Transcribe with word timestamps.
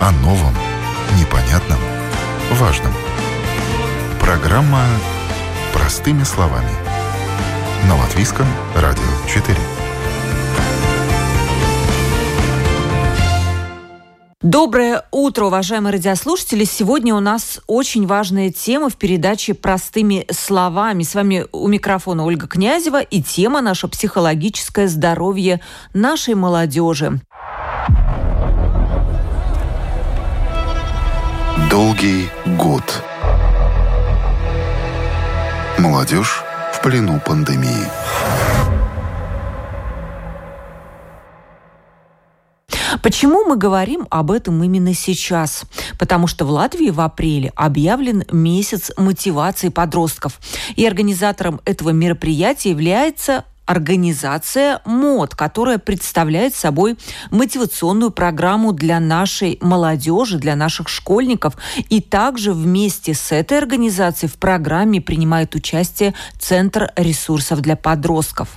О 0.00 0.12
новом, 0.12 0.54
непонятном, 1.18 1.78
важном. 2.52 2.90
Программа 4.18 4.82
«Простыми 5.74 6.22
словами». 6.22 6.70
На 7.86 7.98
Латвийском 7.98 8.46
радио 8.74 9.02
4. 9.28 9.54
Доброе 14.40 15.04
утро, 15.10 15.44
уважаемые 15.44 15.92
радиослушатели. 15.92 16.64
Сегодня 16.64 17.14
у 17.14 17.20
нас 17.20 17.60
очень 17.66 18.06
важная 18.06 18.50
тема 18.50 18.88
в 18.88 18.96
передаче 18.96 19.52
«Простыми 19.52 20.24
словами». 20.30 21.02
С 21.02 21.14
вами 21.14 21.44
у 21.52 21.68
микрофона 21.68 22.24
Ольга 22.24 22.48
Князева 22.48 23.02
и 23.02 23.20
тема 23.20 23.60
наша 23.60 23.86
психологическое 23.86 24.88
здоровье 24.88 25.60
нашей 25.92 26.36
молодежи. 26.36 27.20
Долгий 31.70 32.28
год. 32.58 32.82
Молодежь 35.78 36.42
в 36.72 36.82
плену 36.82 37.20
пандемии. 37.24 37.86
Почему 43.04 43.44
мы 43.44 43.56
говорим 43.56 44.08
об 44.10 44.32
этом 44.32 44.62
именно 44.64 44.94
сейчас? 44.94 45.62
Потому 45.96 46.26
что 46.26 46.44
в 46.44 46.50
Латвии 46.50 46.90
в 46.90 47.00
апреле 47.00 47.52
объявлен 47.54 48.24
месяц 48.32 48.90
мотивации 48.96 49.68
подростков. 49.68 50.40
И 50.74 50.84
организатором 50.84 51.60
этого 51.64 51.90
мероприятия 51.90 52.70
является 52.70 53.44
организация 53.70 54.80
МОД, 54.84 55.36
которая 55.36 55.78
представляет 55.78 56.56
собой 56.56 56.98
мотивационную 57.30 58.10
программу 58.10 58.72
для 58.72 58.98
нашей 58.98 59.58
молодежи, 59.60 60.38
для 60.38 60.56
наших 60.56 60.88
школьников. 60.88 61.54
И 61.88 62.00
также 62.00 62.52
вместе 62.52 63.14
с 63.14 63.30
этой 63.30 63.58
организацией 63.58 64.28
в 64.28 64.38
программе 64.38 65.00
принимает 65.00 65.54
участие 65.54 66.14
Центр 66.36 66.90
ресурсов 66.96 67.60
для 67.60 67.76
подростков. 67.76 68.48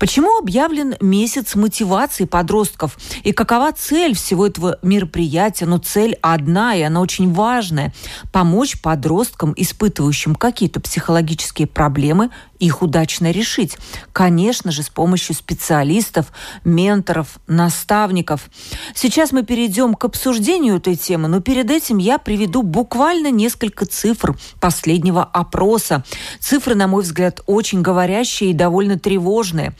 Почему 0.00 0.38
объявлен 0.38 0.94
месяц 0.98 1.56
мотивации 1.56 2.24
подростков? 2.24 2.96
И 3.22 3.32
какова 3.32 3.70
цель 3.72 4.14
всего 4.14 4.46
этого 4.46 4.78
мероприятия? 4.80 5.66
Ну, 5.66 5.76
цель 5.76 6.16
одна, 6.22 6.74
и 6.74 6.80
она 6.80 7.02
очень 7.02 7.30
важная. 7.30 7.92
Помочь 8.32 8.80
подросткам, 8.80 9.52
испытывающим 9.54 10.34
какие-то 10.34 10.80
психологические 10.80 11.66
проблемы, 11.66 12.30
их 12.58 12.80
удачно 12.80 13.30
решить. 13.30 13.76
Конечно 14.14 14.53
же, 14.70 14.82
с 14.82 14.88
помощью 14.88 15.34
специалистов, 15.34 16.32
менторов, 16.64 17.38
наставников. 17.46 18.48
Сейчас 18.94 19.32
мы 19.32 19.42
перейдем 19.42 19.94
к 19.94 20.04
обсуждению 20.04 20.76
этой 20.76 20.96
темы, 20.96 21.28
но 21.28 21.40
перед 21.40 21.70
этим 21.70 21.98
я 21.98 22.18
приведу 22.18 22.62
буквально 22.62 23.30
несколько 23.30 23.86
цифр 23.86 24.36
последнего 24.60 25.24
опроса. 25.24 26.04
Цифры, 26.40 26.74
на 26.74 26.86
мой 26.86 27.02
взгляд, 27.02 27.40
очень 27.46 27.82
говорящие 27.82 28.50
и 28.50 28.54
довольно 28.54 28.98
тревожные. 28.98 29.74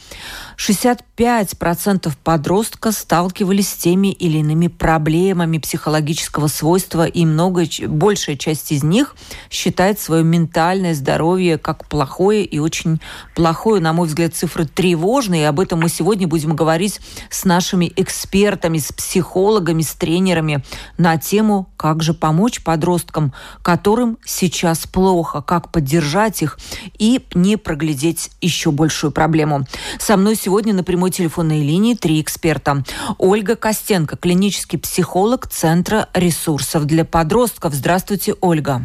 65% 0.56 2.12
подростка 2.22 2.92
сталкивались 2.92 3.68
с 3.68 3.74
теми 3.74 4.12
или 4.12 4.38
иными 4.38 4.68
проблемами 4.68 5.58
психологического 5.58 6.48
свойства, 6.48 7.06
и 7.06 7.24
много, 7.24 7.64
большая 7.86 8.36
часть 8.36 8.72
из 8.72 8.82
них 8.82 9.16
считает 9.50 9.98
свое 10.00 10.24
ментальное 10.24 10.94
здоровье 10.94 11.58
как 11.58 11.88
плохое 11.88 12.44
и 12.44 12.58
очень 12.58 13.00
плохое. 13.34 13.80
На 13.80 13.92
мой 13.92 14.08
взгляд, 14.08 14.34
цифры 14.34 14.66
тревожные, 14.66 15.42
и 15.42 15.46
об 15.46 15.60
этом 15.60 15.80
мы 15.80 15.88
сегодня 15.88 16.26
будем 16.26 16.54
говорить 16.54 17.00
с 17.30 17.44
нашими 17.44 17.92
экспертами, 17.96 18.78
с 18.78 18.92
психологами, 18.92 19.82
с 19.82 19.94
тренерами 19.94 20.64
на 20.98 21.16
тему, 21.16 21.68
как 21.76 22.02
же 22.02 22.14
помочь 22.14 22.62
подросткам, 22.62 23.32
которым 23.62 24.18
сейчас 24.24 24.86
плохо, 24.86 25.42
как 25.42 25.70
поддержать 25.70 26.42
их 26.42 26.58
и 26.98 27.24
не 27.34 27.56
проглядеть 27.56 28.30
еще 28.40 28.70
большую 28.70 29.10
проблему. 29.10 29.66
Со 29.98 30.16
мной 30.16 30.36
сегодня 30.44 30.74
на 30.74 30.84
прямой 30.84 31.10
телефонной 31.10 31.62
линии 31.62 31.94
три 31.94 32.20
эксперта. 32.20 32.84
Ольга 33.16 33.56
Костенко, 33.56 34.18
клинический 34.18 34.78
психолог 34.78 35.46
Центра 35.46 36.10
ресурсов 36.12 36.84
для 36.84 37.06
подростков. 37.06 37.72
Здравствуйте, 37.72 38.34
Ольга. 38.42 38.82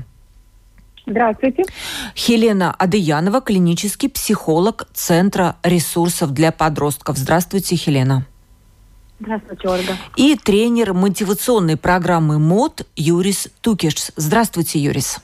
Здравствуйте. 1.06 1.64
Хелена 2.16 2.72
Адыянова, 2.72 3.42
клинический 3.42 4.10
психолог 4.10 4.88
Центра 4.94 5.58
ресурсов 5.62 6.32
для 6.32 6.54
подростков. 6.54 7.18
Здравствуйте, 7.18 7.76
Хелена. 7.76 8.26
Здравствуйте, 9.20 9.68
Ольга. 9.68 9.98
И 10.16 10.38
тренер 10.42 10.94
мотивационной 10.94 11.76
программы 11.76 12.40
МОД 12.40 12.88
Юрис 12.96 13.50
Тукиш. 13.60 14.12
Здравствуйте, 14.16 14.80
Юрис. 14.80 15.20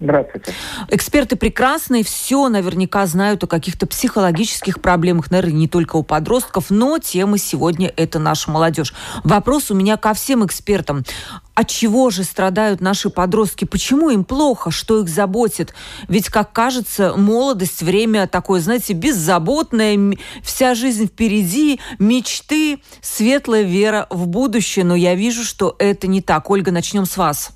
Здравствуйте. 0.00 0.54
Эксперты 0.88 1.36
прекрасные, 1.36 2.02
все 2.02 2.48
наверняка 2.48 3.04
знают 3.06 3.44
о 3.44 3.46
каких-то 3.46 3.86
психологических 3.86 4.80
проблемах, 4.80 5.30
наверное, 5.30 5.52
не 5.52 5.68
только 5.68 5.96
у 5.96 6.02
подростков, 6.02 6.70
но 6.70 6.98
тема 6.98 7.36
сегодня– 7.36 7.92
это 7.96 8.18
наша 8.18 8.50
молодежь. 8.50 8.94
Вопрос 9.24 9.70
у 9.70 9.74
меня 9.74 9.98
ко 9.98 10.14
всем 10.14 10.44
экспертам. 10.46 11.04
От 11.52 11.68
чего 11.68 12.08
же 12.08 12.24
страдают 12.24 12.80
наши 12.80 13.10
подростки? 13.10 13.66
Почему 13.66 14.08
им 14.08 14.24
плохо? 14.24 14.70
Что 14.70 15.00
их 15.00 15.08
заботит? 15.10 15.74
Ведь, 16.08 16.30
как 16.30 16.52
кажется, 16.52 17.12
молодость– 17.14 17.82
время 17.82 18.26
такое, 18.26 18.62
знаете, 18.62 18.94
беззаботное, 18.94 20.16
вся 20.42 20.74
жизнь 20.74 21.08
впереди, 21.08 21.78
мечты, 21.98 22.80
светлая 23.02 23.64
вера 23.64 24.06
в 24.08 24.26
будущее. 24.28 24.86
Но 24.86 24.94
я 24.94 25.14
вижу, 25.14 25.44
что 25.44 25.76
это 25.78 26.06
не 26.06 26.22
так. 26.22 26.48
Ольга, 26.48 26.70
начнем 26.70 27.04
с 27.04 27.18
вас. 27.18 27.50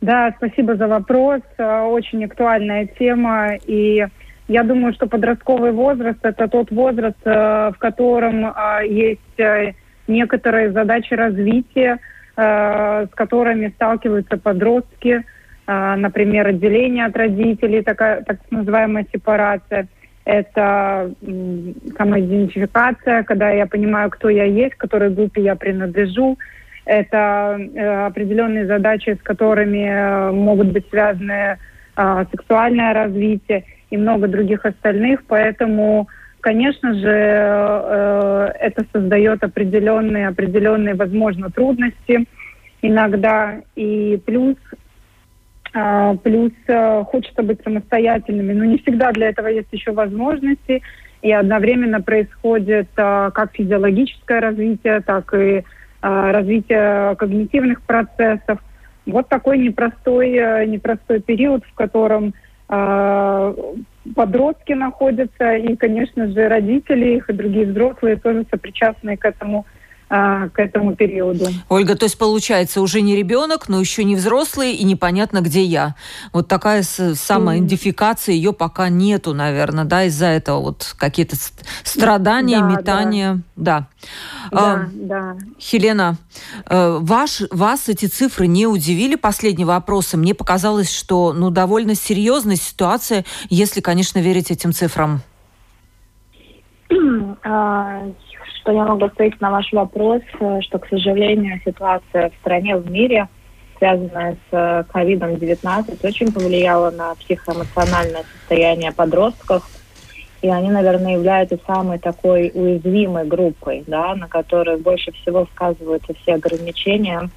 Да, 0.00 0.32
спасибо 0.38 0.76
за 0.76 0.88
вопрос. 0.88 1.42
Э, 1.58 1.82
очень 1.82 2.24
актуальная 2.24 2.86
тема. 2.86 3.56
И 3.66 4.06
я 4.48 4.62
думаю, 4.62 4.94
что 4.94 5.06
подростковый 5.06 5.72
возраст– 5.72 6.18
это 6.22 6.48
тот 6.48 6.70
возраст, 6.70 7.18
э, 7.24 7.70
в 7.74 7.78
котором 7.78 8.46
э, 8.46 8.86
есть 8.86 9.20
некоторые 10.08 10.72
задачи 10.72 11.14
развития, 11.14 11.98
с 12.36 13.08
которыми 13.14 13.68
сталкиваются 13.68 14.38
подростки. 14.38 15.24
Например, 15.66 16.48
отделение 16.48 17.04
от 17.04 17.16
родителей, 17.16 17.82
такая 17.82 18.22
так 18.22 18.38
называемая 18.50 19.06
сепарация. 19.12 19.86
Это 20.24 21.12
самоидентификация, 21.96 23.22
когда 23.22 23.50
я 23.50 23.66
понимаю, 23.66 24.10
кто 24.10 24.30
я 24.30 24.44
есть, 24.44 24.74
к 24.74 24.80
которой 24.80 25.10
группе 25.10 25.42
я 25.42 25.54
принадлежу– 25.54 26.38
это 26.90 27.56
э, 27.56 28.06
определенные 28.06 28.66
задачи, 28.66 29.16
с 29.16 29.22
которыми 29.22 29.86
э, 29.86 30.32
могут 30.32 30.72
быть 30.72 30.88
связаны 30.90 31.56
э, 31.96 32.24
сексуальное 32.32 32.92
развитие 32.92 33.64
и 33.90 33.96
много 33.96 34.26
других 34.26 34.66
остальных. 34.66 35.22
Поэтому, 35.28 36.08
конечно 36.40 36.92
же, 36.94 37.08
это 38.60 38.84
создает 38.92 39.44
определенные, 39.44 40.28
определенные, 40.28 40.94
возможно, 40.94 41.50
трудности 41.50 42.26
иногда. 42.82 43.60
И 43.76 44.20
плюс 44.26 44.56
Плюс 46.24 46.50
хочется 47.06 47.44
быть 47.44 47.62
самостоятельными, 47.62 48.52
но 48.54 48.64
не 48.64 48.78
всегда 48.78 49.12
для 49.12 49.28
этого 49.28 49.46
есть 49.46 49.68
еще 49.70 49.92
возможности. 49.92 50.82
И 51.22 51.30
одновременно 51.30 52.00
происходит 52.00 52.88
как 52.96 53.52
физиологическое 53.52 54.40
развитие, 54.40 55.00
так 55.00 55.32
и 55.32 55.58
а, 55.58 55.62
развития 56.02 57.14
когнитивных 57.16 57.82
процессов. 57.82 58.58
Вот 59.06 59.28
такой 59.28 59.58
непростой, 59.58 60.30
э, 60.30 60.66
непростой 60.66 61.20
период, 61.20 61.64
в 61.64 61.74
котором 61.74 62.34
а, 62.72 63.52
подростки 64.14 64.72
находятся, 64.72 65.56
и, 65.56 65.74
конечно 65.74 66.28
же, 66.28 66.48
родители 66.48 67.16
их 67.16 67.28
и 67.28 67.32
другие 67.32 67.66
взрослые 67.66 68.14
тоже 68.14 68.46
сопричастны 68.48 69.16
к 69.16 69.24
этому 69.24 69.66
а, 70.12 70.48
к 70.48 70.58
этому 70.58 70.96
периоду. 70.96 71.46
Ольга, 71.68 71.94
то 71.94 72.02
есть 72.02 72.18
получается 72.18 72.80
уже 72.80 73.00
не 73.00 73.14
ребенок, 73.14 73.68
но 73.68 73.78
еще 73.78 74.02
не 74.02 74.16
взрослый 74.16 74.72
и 74.72 74.82
непонятно, 74.82 75.40
где 75.40 75.62
я. 75.62 75.94
Вот 76.32 76.48
такая 76.48 76.82
самоидентификация, 76.82 78.34
ее 78.34 78.52
пока 78.52 78.88
нету, 78.88 79.34
наверное, 79.34 79.84
да, 79.84 80.02
из-за 80.06 80.26
этого 80.26 80.62
вот 80.62 80.96
какие-то 80.98 81.36
страдания, 81.84 82.58
да, 82.58 82.66
метания. 82.66 83.40
Да. 83.54 83.86
Да, 84.50 84.58
а, 84.60 84.88
да. 84.92 85.36
Хелена, 85.60 86.16
э, 86.68 86.98
ваш, 87.00 87.42
вас 87.52 87.88
эти 87.88 88.06
цифры 88.06 88.48
не 88.48 88.66
удивили 88.66 89.14
последнего 89.14 89.68
вопроса? 89.68 90.16
Мне 90.16 90.34
показалось, 90.34 90.92
что 90.92 91.32
ну, 91.32 91.50
довольно 91.50 91.94
серьезная 91.94 92.56
ситуация, 92.56 93.24
если, 93.48 93.80
конечно, 93.80 94.18
верить 94.18 94.50
этим 94.50 94.72
цифрам. 94.72 95.20
Что 98.60 98.72
я 98.72 98.84
могу 98.84 99.06
ответить 99.06 99.40
на 99.40 99.50
ваш 99.50 99.72
вопрос, 99.72 100.22
э, 100.38 100.60
что, 100.60 100.78
к 100.78 100.88
сожалению, 100.88 101.60
ситуация 101.64 102.30
в 102.30 102.34
стране, 102.40 102.76
в 102.76 102.90
мире, 102.90 103.28
связанная 103.78 104.36
с 104.50 104.54
COVID-19, 104.92 106.06
очень 106.06 106.30
повлияла 106.30 106.90
на 106.90 107.14
психоэмоциональное 107.14 108.24
состояние 108.38 108.92
подростков. 108.92 109.68
и 110.42 110.48
они, 110.48 110.70
наверное, 110.70 111.14
являются 111.14 111.58
самой 111.66 111.98
такой 111.98 112.50
уязвимой 112.54 113.26
группой, 113.26 113.84
да, 113.86 114.14
на 114.14 114.26
которой 114.26 114.78
больше 114.78 115.12
всего 115.12 115.46
сказываются 115.54 116.14
все 116.14 116.34
ограничения, 116.34 117.28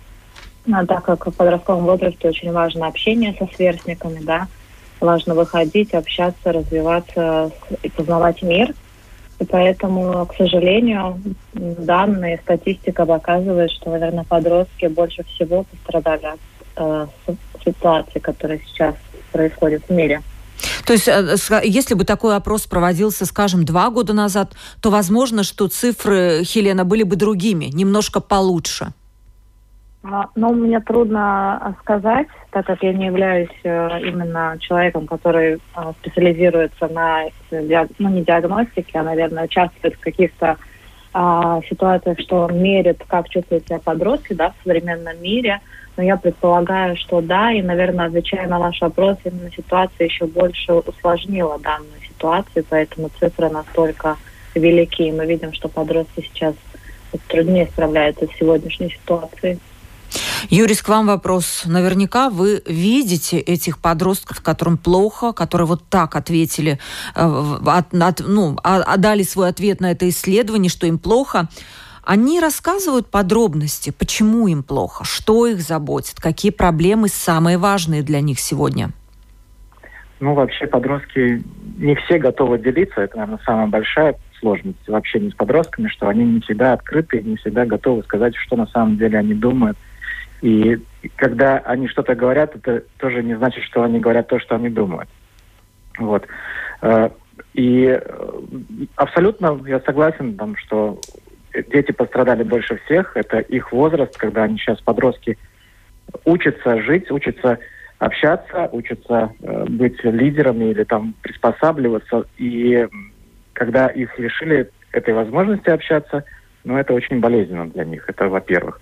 а 0.72 0.86
так 0.86 1.04
как 1.04 1.28
в 1.28 1.32
подростковом 1.32 1.84
возрасте 1.84 2.30
очень 2.30 2.54
важно 2.54 2.88
общение 2.88 3.36
со 3.38 3.46
сверстниками, 3.56 4.20
да, 4.22 4.48
важно 5.02 5.36
выходить, 5.36 5.94
общаться, 5.94 6.54
развиваться 6.54 7.52
и 7.82 7.90
познавать 7.90 8.42
мир. 8.42 8.74
И 9.44 9.46
поэтому, 9.46 10.26
к 10.26 10.36
сожалению, 10.38 11.20
данные, 11.54 12.40
статистика 12.44 13.06
показывает, 13.06 13.72
что, 13.72 13.90
наверное, 13.92 14.24
подростки 14.24 14.86
больше 14.86 15.26
всего 15.26 15.64
пострадали 15.64 16.28
от 16.28 16.40
э, 16.78 17.08
ситуации, 17.66 18.20
которая 18.20 18.62
сейчас 18.66 18.96
происходит 19.34 19.84
в 19.90 19.92
мире. 19.92 20.22
То 20.86 20.94
есть, 20.94 21.10
э, 21.10 21.62
если 21.66 21.94
бы 21.94 22.06
такой 22.06 22.38
опрос 22.38 22.68
проводился, 22.68 23.26
скажем, 23.26 23.66
два 23.66 23.90
года 23.90 24.14
назад, 24.14 24.54
то 24.82 24.90
возможно, 24.90 25.44
что 25.44 25.68
цифры, 25.68 26.44
Хелена, 26.46 26.86
были 26.86 27.04
бы 27.04 27.18
другими, 27.18 27.66
немножко 27.66 28.22
получше. 28.22 28.94
Ну, 30.04 30.54
мне 30.54 30.82
трудно 30.82 31.76
сказать, 31.80 32.28
так 32.52 32.66
как 32.66 32.84
я 32.84 32.92
не 32.92 33.06
являюсь 33.06 33.50
э, 33.64 34.02
именно 34.02 34.58
человеком, 34.60 35.08
который 35.08 35.60
а, 35.74 35.94
специализируется 35.94 36.90
на, 36.90 37.24
ну, 37.52 38.10
не 38.10 38.22
диагностике, 38.24 39.00
а, 39.00 39.04
наверное, 39.04 39.46
участвует 39.46 39.96
в 39.96 40.02
каких-то 40.02 40.58
а, 41.14 41.62
ситуациях, 41.70 42.20
что 42.20 42.50
мерит, 42.50 43.02
как 43.08 43.30
чувствуют 43.30 43.66
себя 43.66 43.80
подростки 43.80 44.34
да, 44.34 44.50
в 44.50 44.64
современном 44.64 45.22
мире– 45.22 45.62
но 45.96 46.04
я 46.04 46.18
предполагаю, 46.18 46.98
что 46.98 47.22
да, 47.22 47.52
и, 47.52 47.62
наверное, 47.62 48.08
отвечая 48.08 48.48
на 48.48 48.60
ваш 48.60 48.82
вопрос, 48.82 49.18
именно 49.24 49.52
ситуация 49.52 50.06
еще 50.06 50.26
больше 50.26 50.74
усложнила 50.74 51.60
данную 51.60 52.02
ситуацию, 52.08 52.66
поэтому 52.68 53.10
цифры 53.20 53.50
настолько 53.50 54.18
велики. 54.56 55.04
И 55.04 55.12
мы 55.12 55.26
видим, 55.26 55.54
что 55.54 55.70
подростки 55.70 56.22
сейчас 56.22 56.56
труднее 57.28 57.68
справляются 57.68 58.26
с 58.26 58.38
сегодняшней 58.40 58.90
ситуацией. 58.90 59.60
Юрис, 60.50 60.82
к 60.82 60.90
вам 60.90 61.08
вопрос. 61.08 61.64
Наверняка 61.66 62.30
вы 62.30 62.62
видите 62.66 63.40
этих 63.40 63.80
подростков, 63.80 64.42
которым 64.42 64.78
плохо, 64.78 65.34
которые 65.34 65.68
вот 65.68 65.84
так 65.90 66.16
ответили, 66.16 66.80
э, 67.16 67.56
от, 67.66 67.94
от, 67.94 68.22
ну, 68.26 68.58
отдали 68.64 69.24
свой 69.24 69.50
ответ 69.50 69.82
на 69.82 69.92
это 69.92 70.08
исследование, 70.10 70.70
что 70.70 70.88
им 70.88 71.00
плохо. 71.00 71.48
Они 72.04 72.42
рассказывают 72.42 73.08
подробности, 73.08 73.94
почему 73.98 74.48
им 74.48 74.62
плохо, 74.62 75.06
что 75.06 75.48
их 75.48 75.62
заботит, 75.62 76.20
какие 76.20 76.52
проблемы 76.52 77.08
самые 77.08 77.58
важные 77.58 78.04
для 78.04 78.20
них 78.20 78.40
сегодня. 78.40 78.92
Ну, 80.20 80.34
вообще 80.34 80.68
подростки 80.68 81.44
не 81.78 81.96
все 81.96 82.18
готовы 82.18 82.60
делиться. 82.60 83.02
Это, 83.02 83.18
наверное, 83.18 83.44
самая 83.46 83.68
большая 83.68 84.16
сложность 84.40 84.88
вообще 84.88 85.20
не 85.20 85.32
с 85.32 85.34
подростками, 85.34 85.88
что 85.88 86.10
они 86.10 86.26
не 86.26 86.42
всегда 86.42 86.74
открыты, 86.74 87.22
не 87.22 87.38
всегда 87.38 87.66
готовы 87.66 88.04
сказать, 88.04 88.36
что 88.36 88.58
на 88.58 88.68
самом 88.68 88.98
деле 88.98 89.18
они 89.18 89.34
думают. 89.34 89.78
И 90.44 90.78
когда 91.16 91.60
они 91.60 91.88
что-то 91.88 92.16
говорят, 92.16 92.54
это 92.54 92.84
тоже 92.98 93.24
не 93.24 93.34
значит, 93.36 93.64
что 93.64 93.82
они 93.82 94.02
говорят 94.02 94.28
то, 94.28 94.40
что 94.40 94.56
они 94.56 94.68
думают. 94.68 95.10
Вот. 95.98 96.28
Э, 96.82 97.12
и 97.54 97.86
э, 97.86 98.40
абсолютно 98.98 99.58
я 99.66 99.80
согласен, 99.80 100.36
там, 100.36 100.58
что 100.58 101.00
дети 101.72 101.94
пострадали 101.94 102.44
больше 102.44 102.78
всех. 102.84 103.16
Это 103.16 103.40
их 103.40 103.72
возраст, 103.72 104.18
когда 104.18 104.44
они 104.44 104.58
сейчас 104.58 104.82
подростки 104.82 105.38
учатся 106.26 106.82
жить, 106.82 107.10
учатся 107.10 107.60
общаться, 108.00 108.68
учатся 108.74 109.32
э, 109.42 109.66
быть 109.70 110.04
лидерами 110.04 110.72
или 110.72 110.84
там 110.84 111.14
приспосабливаться. 111.22 112.26
И 112.38 112.86
когда 113.54 113.88
их 113.88 114.20
лишили 114.20 114.70
этой 114.92 115.14
возможности 115.14 115.70
общаться, 115.70 116.26
ну, 116.66 116.78
это 116.78 116.94
очень 116.94 117.22
болезненно 117.22 117.70
для 117.70 117.86
них. 117.86 118.04
Это 118.10 118.28
во-первых. 118.28 118.82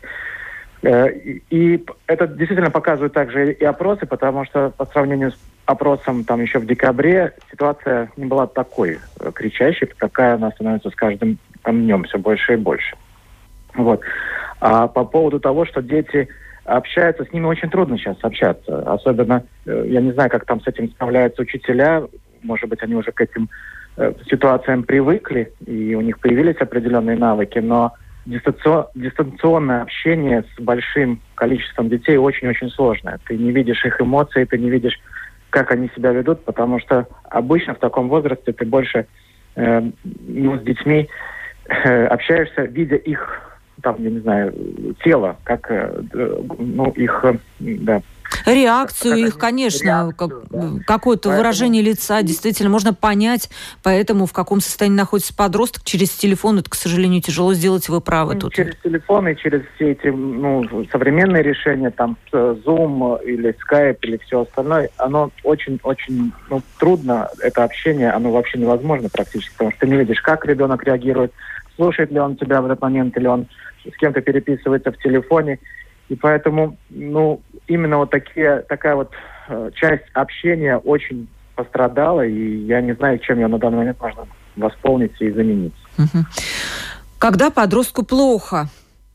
Э, 0.83 1.09
и 1.49 1.85
это 2.07 2.27
действительно 2.27 2.71
показывают 2.71 3.13
также 3.13 3.53
и 3.53 3.63
опросы, 3.63 4.05
потому 4.05 4.45
что 4.45 4.71
по 4.71 4.85
сравнению 4.85 5.31
с 5.31 5.37
опросом 5.65 6.23
там 6.23 6.41
еще 6.41 6.59
в 6.59 6.65
декабре 6.65 7.33
ситуация 7.51 8.11
не 8.17 8.25
была 8.25 8.47
такой 8.47 8.99
э, 9.19 9.31
кричащей, 9.31 9.87
какая 9.97 10.35
она 10.35 10.51
становится 10.51 10.89
с 10.89 10.95
каждым 10.95 11.37
днем 11.65 12.03
все 12.05 12.17
больше 12.17 12.53
и 12.53 12.57
больше. 12.57 12.95
Вот. 13.75 14.01
А 14.59 14.87
по 14.87 15.05
поводу 15.05 15.39
того, 15.39 15.65
что 15.65 15.81
дети 15.81 16.27
общаются, 16.65 17.25
с 17.25 17.31
ними 17.31 17.45
очень 17.45 17.69
трудно 17.69 17.97
сейчас 17.97 18.17
общаться. 18.21 18.81
Особенно, 18.91 19.43
э, 19.65 19.85
я 19.87 20.01
не 20.01 20.11
знаю, 20.11 20.31
как 20.31 20.45
там 20.45 20.61
с 20.61 20.67
этим 20.67 20.89
справляются 20.89 21.43
учителя, 21.43 22.03
может 22.41 22.67
быть, 22.69 22.81
они 22.81 22.95
уже 22.95 23.11
к 23.11 23.21
этим 23.21 23.49
ситуациям 24.27 24.83
привыкли, 24.83 25.53
и 25.67 25.93
у 25.93 26.01
них 26.01 26.17
появились 26.19 26.55
определенные 26.55 27.17
навыки, 27.17 27.59
но 27.59 27.93
дистанционное 28.25 29.81
общение 29.81 30.43
с 30.55 30.61
большим 30.61 31.19
количеством 31.35 31.89
детей 31.89 32.17
очень-очень 32.17 32.69
сложное. 32.69 33.19
Ты 33.27 33.37
не 33.37 33.51
видишь 33.51 33.83
их 33.85 33.99
эмоций, 33.99 34.45
ты 34.45 34.57
не 34.57 34.69
видишь, 34.69 34.99
как 35.49 35.71
они 35.71 35.89
себя 35.95 36.11
ведут, 36.11 36.43
потому 36.45 36.79
что 36.79 37.07
обычно 37.29 37.73
в 37.73 37.79
таком 37.79 38.09
возрасте 38.09 38.53
ты 38.53 38.65
больше 38.65 39.07
э, 39.55 39.81
ну, 40.03 40.57
с 40.57 40.61
детьми 40.61 41.09
э, 41.67 42.05
общаешься, 42.05 42.63
видя 42.63 42.95
их 42.95 43.51
там, 43.81 43.95
я 43.99 44.09
не 44.09 44.19
знаю, 44.19 44.53
тело, 45.03 45.37
как, 45.43 45.69
э, 45.71 46.01
ну, 46.59 46.91
их, 46.91 47.25
э, 47.25 47.33
да, 47.59 48.01
Реакцию 48.45 49.15
их, 49.17 49.37
конечно, 49.37 50.13
как, 50.17 50.31
какое-то 50.85 51.29
Поэтому... 51.29 51.37
выражение 51.37 51.81
лица 51.81 52.21
действительно 52.21 52.69
можно 52.69 52.93
понять, 52.93 53.49
поэтому 53.83 54.25
в 54.25 54.33
каком 54.33 54.61
состоянии 54.61 54.97
находится 54.97 55.35
подросток 55.35 55.83
через 55.83 56.09
телефон, 56.09 56.59
это, 56.59 56.69
к 56.69 56.75
сожалению, 56.75 57.21
тяжело 57.21 57.53
сделать, 57.53 57.89
вы 57.89 58.01
правы 58.01 58.35
ну, 58.35 58.41
тут. 58.41 58.53
Через 58.53 58.75
телефон 58.83 59.27
и 59.27 59.35
через 59.35 59.61
все 59.75 59.91
эти 59.91 60.07
ну, 60.07 60.85
современные 60.91 61.43
решения, 61.43 61.91
там 61.91 62.17
Zoom 62.31 63.23
или 63.23 63.55
Skype 63.65 63.97
или 64.01 64.17
все 64.25 64.41
остальное, 64.41 64.89
оно 64.97 65.31
очень-очень 65.43 66.31
ну, 66.49 66.61
трудно, 66.79 67.29
это 67.41 67.63
общение, 67.63 68.11
оно 68.11 68.31
вообще 68.31 68.57
невозможно 68.57 69.09
практически, 69.09 69.51
потому 69.53 69.71
что 69.71 69.81
ты 69.81 69.87
не 69.87 69.97
видишь, 69.97 70.21
как 70.21 70.45
ребенок 70.45 70.83
реагирует, 70.83 71.31
слушает 71.75 72.11
ли 72.11 72.19
он 72.19 72.35
тебя 72.35 72.61
в 72.61 72.65
этот 72.65 72.81
момент, 72.81 73.17
или 73.17 73.27
он 73.27 73.47
с 73.91 73.97
кем-то 73.97 74.21
переписывается 74.21 74.91
в 74.91 74.97
телефоне. 74.97 75.59
И 76.11 76.15
поэтому, 76.15 76.77
ну, 76.89 77.41
именно 77.67 77.99
вот 77.99 78.09
такие, 78.09 78.65
такая 78.67 78.95
вот 78.95 79.11
э, 79.47 79.71
часть 79.75 80.03
общения 80.11 80.75
очень 80.75 81.29
пострадала, 81.55 82.25
и 82.25 82.65
я 82.65 82.81
не 82.81 82.93
знаю, 82.95 83.17
чем 83.19 83.39
ее 83.39 83.47
на 83.47 83.57
данный 83.57 83.77
момент 83.77 84.01
можно 84.01 84.27
восполнить 84.57 85.13
и 85.21 85.31
заменить. 85.31 85.73
Когда 87.17 87.49
подростку 87.49 88.03
плохо, 88.03 88.67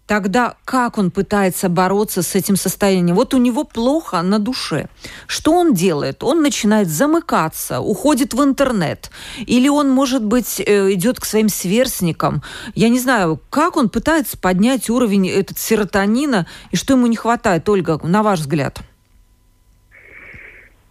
тогда 0.07 0.55
как 0.65 0.99
он 0.99 1.11
пытается 1.11 1.69
бороться 1.69 2.23
с 2.23 2.35
этим 2.35 2.57
состоянием? 2.57 3.17
Вот 3.17 3.35
у 3.35 3.39
него 3.39 3.65
плохо 3.65 4.23
на 4.23 4.39
душе. 4.39 4.87
Что 5.27 5.53
он 5.53 5.75
делает? 5.75 6.23
Он 6.23 6.43
начинает 6.43 6.89
замыкаться, 6.89 7.81
уходит 7.81 8.35
в 8.35 8.43
интернет. 8.43 9.11
Или 9.47 9.69
он, 9.69 9.91
может 9.91 10.25
быть, 10.25 10.61
э, 10.61 10.93
идет 10.93 11.21
к 11.21 11.25
своим 11.25 11.49
сверстникам. 11.49 12.43
Я 12.75 12.89
не 12.89 12.99
знаю, 12.99 13.41
как 13.51 13.77
он 13.77 13.89
пытается 13.89 14.39
поднять 14.39 14.89
уровень 14.89 15.29
этот 15.29 15.59
серотонина 15.59 16.47
и 16.71 16.77
что 16.77 16.95
ему 16.95 17.07
не 17.07 17.17
хватает, 17.17 17.69
Ольга, 17.69 17.99
на 18.03 18.23
ваш 18.23 18.41
взгляд? 18.41 18.81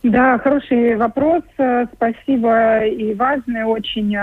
Да, 0.04 0.38
хороший 0.38 0.96
вопрос. 0.98 1.44
Э, 1.58 1.86
спасибо 1.94 2.86
и 2.86 3.14
важный 3.16 3.64
очень. 3.64 4.16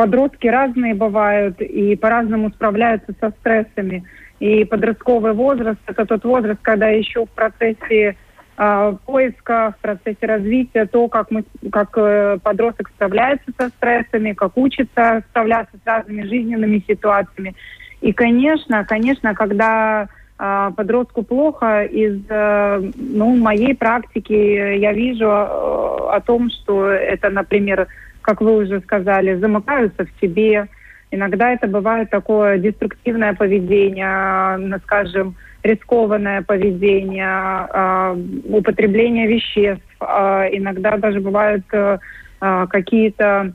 Подростки 0.00 0.46
разные 0.46 0.94
бывают 0.94 1.60
и 1.60 1.94
по-разному 1.94 2.48
справляются 2.52 3.12
со 3.20 3.28
стрессами. 3.32 4.02
И 4.38 4.64
подростковый 4.64 5.34
возраст– 5.34 5.78
это 5.86 6.06
тот 6.06 6.24
возраст, 6.24 6.58
когда 6.62 6.88
еще 6.88 7.26
в 7.26 7.28
процессе 7.28 8.16
э, 8.56 8.94
поиска, 9.04 9.74
в 9.76 9.82
процессе 9.82 10.24
развития, 10.26 10.86
то, 10.86 11.06
как, 11.08 11.30
мы, 11.30 11.44
как 11.70 11.90
э, 11.98 12.38
подросток 12.42 12.88
справляется 12.88 13.52
со 13.58 13.68
стрессами, 13.68 14.32
как 14.32 14.56
учится 14.56 15.22
справляться 15.28 15.76
с 15.76 15.86
разными 15.86 16.22
жизненными 16.22 16.82
ситуациями. 16.88 17.54
И, 18.00 18.14
конечно, 18.14 18.86
конечно, 18.86 19.34
когда 19.34 20.08
э, 20.38 20.70
подростку 20.74 21.24
плохо, 21.24 21.84
из 21.84 22.22
э, 22.26 22.90
ну, 22.96 23.36
моей 23.36 23.74
практики 23.74 24.32
я 24.32 24.94
вижу 24.94 25.26
э, 25.26 25.28
о 25.28 26.22
том, 26.24 26.48
что 26.48 26.88
это, 26.88 27.28
например, 27.28 27.86
как 28.30 28.42
вы 28.42 28.58
уже 28.58 28.80
сказали, 28.82 29.34
замыкаются 29.40 30.04
в 30.04 30.20
себе. 30.20 30.68
Иногда 31.10 31.50
это 31.50 31.66
бывает 31.66 32.10
такое 32.10 32.58
деструктивное 32.58 33.34
поведение, 33.34 34.56
ну, 34.56 34.78
скажем, 34.84 35.34
рискованное 35.64 36.42
поведение, 36.42 37.66
э, 37.74 38.16
употребление 38.44 39.26
веществ. 39.26 39.96
Э, 40.00 40.46
иногда 40.52 40.96
даже 40.96 41.20
бывают 41.20 41.64
э, 41.72 41.98
какие-то, 42.38 43.52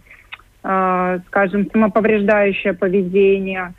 э, 0.64 1.20
скажем, 1.28 1.72
самоповреждающее 1.72 2.74
поведение. 2.74 3.74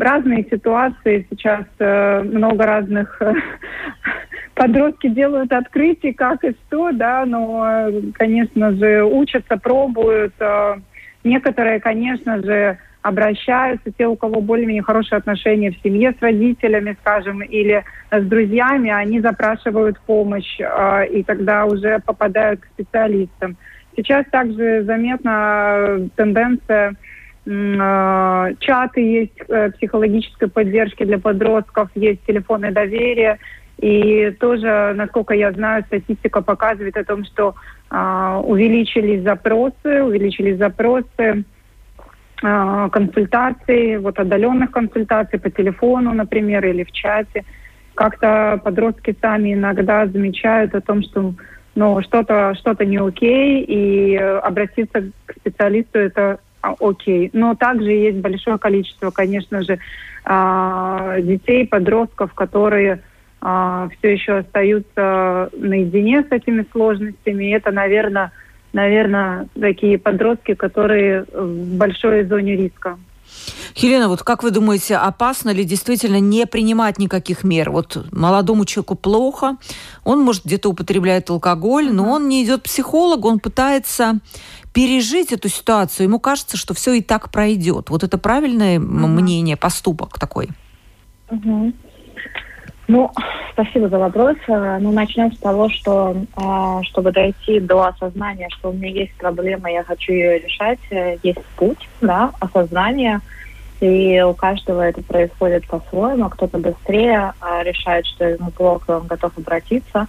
Разные 0.00 0.44
ситуации 0.50 1.24
сейчас, 1.30 1.66
э, 1.78 2.22
много 2.24 2.66
разных 2.66 3.22
подростки 4.60 5.08
делают 5.08 5.52
открытия, 5.52 6.12
как 6.12 6.44
и 6.44 6.54
что, 6.66 6.92
да, 6.92 7.24
но, 7.24 7.88
конечно 8.12 8.72
же, 8.72 9.02
учатся, 9.04 9.56
пробуют. 9.56 10.34
Э, 10.38 10.74
некоторые, 11.24 11.80
конечно 11.80 12.42
же, 12.42 12.76
обращаются, 13.00 13.90
те, 13.96 14.06
у 14.06 14.16
кого 14.16 14.42
более-менее 14.42 14.82
хорошие 14.82 15.16
отношения 15.16 15.70
в 15.70 15.82
семье 15.82 16.12
с 16.12 16.20
родителями, 16.20 16.94
скажем, 17.00 17.40
или 17.40 17.82
с 18.10 18.22
друзьями, 18.22 18.90
они 18.90 19.20
запрашивают 19.20 19.98
помощь, 20.00 20.60
э, 20.60 21.06
и 21.06 21.22
тогда 21.22 21.64
уже 21.64 21.98
попадают 22.00 22.60
к 22.60 22.66
специалистам. 22.66 23.56
Сейчас 23.96 24.26
также 24.30 24.82
заметна 24.82 26.10
тенденция 26.16 26.96
чаты 27.46 29.00
есть 29.00 29.38
психологической 29.76 30.48
поддержки 30.48 31.04
для 31.04 31.18
подростков, 31.18 31.88
есть 31.94 32.20
телефонное 32.26 32.70
доверие, 32.70 33.38
и 33.80 34.30
тоже, 34.38 34.92
насколько 34.94 35.32
я 35.32 35.52
знаю, 35.52 35.84
статистика 35.86 36.42
показывает 36.42 36.98
о 36.98 37.04
том, 37.04 37.24
что 37.24 37.54
э, 37.90 38.40
увеличились 38.44 39.22
запросы, 39.22 40.02
увеличились 40.02 40.58
запросы 40.58 41.44
э, 42.42 42.88
консультаций, 42.92 43.96
вот 43.96 44.18
отдаленных 44.18 44.70
консультаций 44.70 45.38
по 45.38 45.48
телефону, 45.48 46.12
например, 46.12 46.66
или 46.66 46.84
в 46.84 46.92
чате. 46.92 47.44
Как-то 47.94 48.60
подростки 48.62 49.16
сами 49.18 49.54
иногда 49.54 50.06
замечают 50.06 50.74
о 50.74 50.82
том, 50.82 51.02
что 51.02 51.32
ну, 51.74 52.02
что-то 52.02 52.54
что 52.58 52.76
не 52.84 52.98
окей, 52.98 53.62
и 53.62 54.14
обратиться 54.16 55.10
к 55.24 55.32
специалисту 55.36 55.98
это 55.98 56.38
окей. 56.60 57.30
Но 57.32 57.54
также 57.54 57.92
есть 57.92 58.18
большое 58.18 58.58
количество, 58.58 59.10
конечно 59.10 59.62
же, 59.62 59.78
детей, 61.22 61.66
подростков, 61.66 62.34
которые 62.34 62.94
а, 62.94 62.98
все 63.40 64.12
еще 64.12 64.38
остаются 64.38 65.50
наедине 65.56 66.22
с 66.22 66.32
этими 66.32 66.66
сложностями. 66.72 67.44
И 67.44 67.50
это, 67.50 67.70
наверное, 67.70 68.32
наверное, 68.72 69.48
такие 69.58 69.98
подростки, 69.98 70.54
которые 70.54 71.24
в 71.32 71.76
большой 71.76 72.24
зоне 72.24 72.56
риска. 72.56 72.98
Хелена, 73.74 74.08
вот 74.08 74.22
как 74.22 74.42
вы 74.42 74.50
думаете, 74.50 74.96
опасно 74.96 75.50
ли 75.50 75.64
действительно 75.64 76.18
не 76.20 76.46
принимать 76.46 76.98
никаких 76.98 77.44
мер? 77.44 77.70
Вот 77.70 78.06
молодому 78.12 78.64
человеку 78.64 78.96
плохо, 78.96 79.56
он, 80.04 80.20
может, 80.20 80.44
где-то 80.44 80.68
употребляет 80.68 81.30
алкоголь, 81.30 81.90
но 81.92 82.10
он 82.10 82.28
не 82.28 82.44
идет 82.44 82.60
к 82.60 82.64
психологу, 82.64 83.28
он 83.28 83.38
пытается 83.38 84.18
пережить 84.74 85.32
эту 85.32 85.48
ситуацию. 85.48 86.06
Ему 86.06 86.18
кажется, 86.18 86.56
что 86.56 86.74
все 86.74 86.94
и 86.94 87.00
так 87.00 87.30
пройдет. 87.30 87.90
Вот 87.90 88.02
это 88.02 88.18
правильное 88.18 88.78
uh-huh. 88.78 89.06
мнение, 89.06 89.56
поступок 89.56 90.18
такой? 90.18 90.48
Uh-huh. 91.28 91.72
Ну, 92.92 93.08
спасибо 93.52 93.88
за 93.88 94.00
вопрос. 94.00 94.36
Э, 94.48 94.78
ну, 94.80 94.90
начнем 94.90 95.30
с 95.30 95.38
того, 95.38 95.68
что 95.68 96.12
э, 96.36 96.82
чтобы 96.88 97.12
дойти 97.12 97.60
до 97.60 97.86
осознания, 97.86 98.48
что 98.50 98.70
у 98.70 98.72
меня 98.72 98.88
есть 98.88 99.14
проблема, 99.14 99.70
я 99.70 99.84
хочу 99.84 100.12
ее 100.12 100.40
решать, 100.40 100.80
э, 100.90 101.16
есть 101.22 101.38
путь, 101.54 101.88
да, 102.00 102.32
осознания. 102.40 103.20
И 103.80 104.20
у 104.22 104.34
каждого 104.34 104.80
это 104.80 105.02
происходит 105.02 105.68
по-своему. 105.68 106.28
Кто-то 106.30 106.58
быстрее 106.58 107.32
решает, 107.62 108.06
что 108.06 108.24
ему 108.24 108.50
плохо, 108.50 108.98
он 108.98 109.06
готов 109.06 109.38
обратиться. 109.38 110.08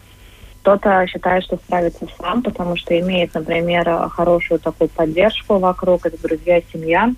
Кто-то 0.62 1.06
считает, 1.06 1.44
что 1.44 1.58
справится 1.58 2.08
сам, 2.20 2.42
потому 2.42 2.76
что 2.78 3.00
имеет, 3.00 3.36
например, 3.36 4.10
хорошую 4.10 4.60
такую 4.60 4.90
поддержку 4.90 5.60
вокруг, 5.60 6.08
это 6.08 6.20
друзья, 6.20 6.62
семья. 6.74 7.14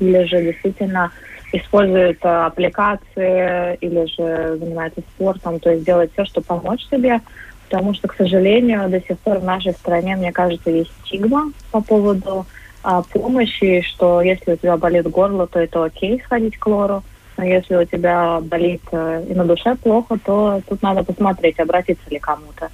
Или 0.00 0.24
же 0.24 0.42
действительно 0.42 1.12
использует 1.56 2.18
э, 2.24 2.28
аппликации 2.28 3.76
или 3.80 4.06
же 4.06 4.56
занимается 4.58 5.00
спортом, 5.00 5.60
то 5.60 5.70
есть 5.70 5.84
делает 5.84 6.10
все, 6.12 6.24
чтобы 6.24 6.46
помочь 6.46 6.84
себе, 6.90 7.20
потому 7.68 7.94
что, 7.94 8.08
к 8.08 8.16
сожалению, 8.16 8.88
до 8.88 9.00
сих 9.00 9.18
пор 9.20 9.38
в 9.38 9.44
нашей 9.44 9.72
стране, 9.72 10.16
мне 10.16 10.32
кажется, 10.32 10.70
есть 10.70 10.90
стигма 11.04 11.52
по 11.70 11.80
поводу 11.80 12.46
а, 12.82 13.02
помощи, 13.02 13.82
что 13.82 14.20
если 14.20 14.52
у 14.52 14.56
тебя 14.56 14.76
болит 14.76 15.08
горло, 15.08 15.46
то 15.46 15.60
это 15.60 15.84
окей 15.84 16.20
сходить 16.24 16.58
к 16.58 16.66
лору, 16.66 17.02
но 17.36 17.44
если 17.44 17.76
у 17.76 17.84
тебя 17.84 18.40
болит 18.42 18.82
э, 18.90 19.24
и 19.28 19.34
на 19.34 19.44
душе 19.44 19.76
плохо, 19.76 20.18
то 20.24 20.60
тут 20.68 20.82
надо 20.82 21.04
посмотреть, 21.04 21.60
обратиться 21.60 22.10
ли 22.10 22.18
кому-то. 22.18 22.68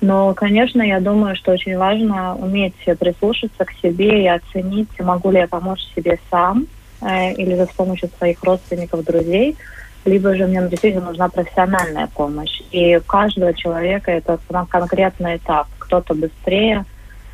Но, 0.00 0.34
конечно, 0.34 0.82
я 0.82 1.00
думаю, 1.00 1.36
что 1.36 1.52
очень 1.52 1.76
важно 1.76 2.36
уметь 2.36 2.74
прислушаться 2.98 3.64
к 3.64 3.72
себе 3.82 4.24
и 4.24 4.28
оценить, 4.28 4.88
могу 5.00 5.30
ли 5.30 5.38
я 5.38 5.48
помочь 5.48 5.80
себе 5.94 6.18
сам, 6.30 6.66
Э, 7.00 7.32
или 7.32 7.54
же 7.54 7.66
с 7.66 7.70
помощью 7.70 8.08
своих 8.16 8.42
родственников, 8.42 9.04
друзей, 9.04 9.56
либо 10.04 10.34
же 10.34 10.46
мне 10.46 10.66
действительно 10.68 11.06
нужна 11.06 11.28
профессиональная 11.28 12.06
помощь. 12.06 12.62
И 12.70 12.96
у 12.96 13.00
каждого 13.02 13.52
человека 13.52 14.10
это 14.12 14.38
конкретный 14.70 15.36
этап. 15.36 15.66
Кто-то 15.78 16.14
быстрее 16.14 16.84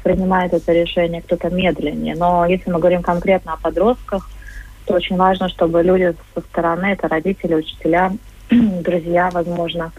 принимает 0.02 0.52
это 0.52 0.72
решение, 0.72 1.22
кто-то 1.22 1.50
медленнее. 1.50 2.16
Но 2.16 2.44
если 2.46 2.70
мы 2.70 2.78
говорим 2.78 3.02
конкретно 3.02 3.52
о 3.52 3.56
подростках, 3.56 4.28
то 4.86 4.94
очень 4.94 5.16
важно, 5.16 5.48
чтобы 5.48 5.82
люди 5.82 6.14
со 6.34 6.40
стороны, 6.40 6.86
это 6.86 7.06
родители, 7.06 7.54
учителя, 7.54 8.12
друзья, 8.50 9.30
возможно, 9.32 9.92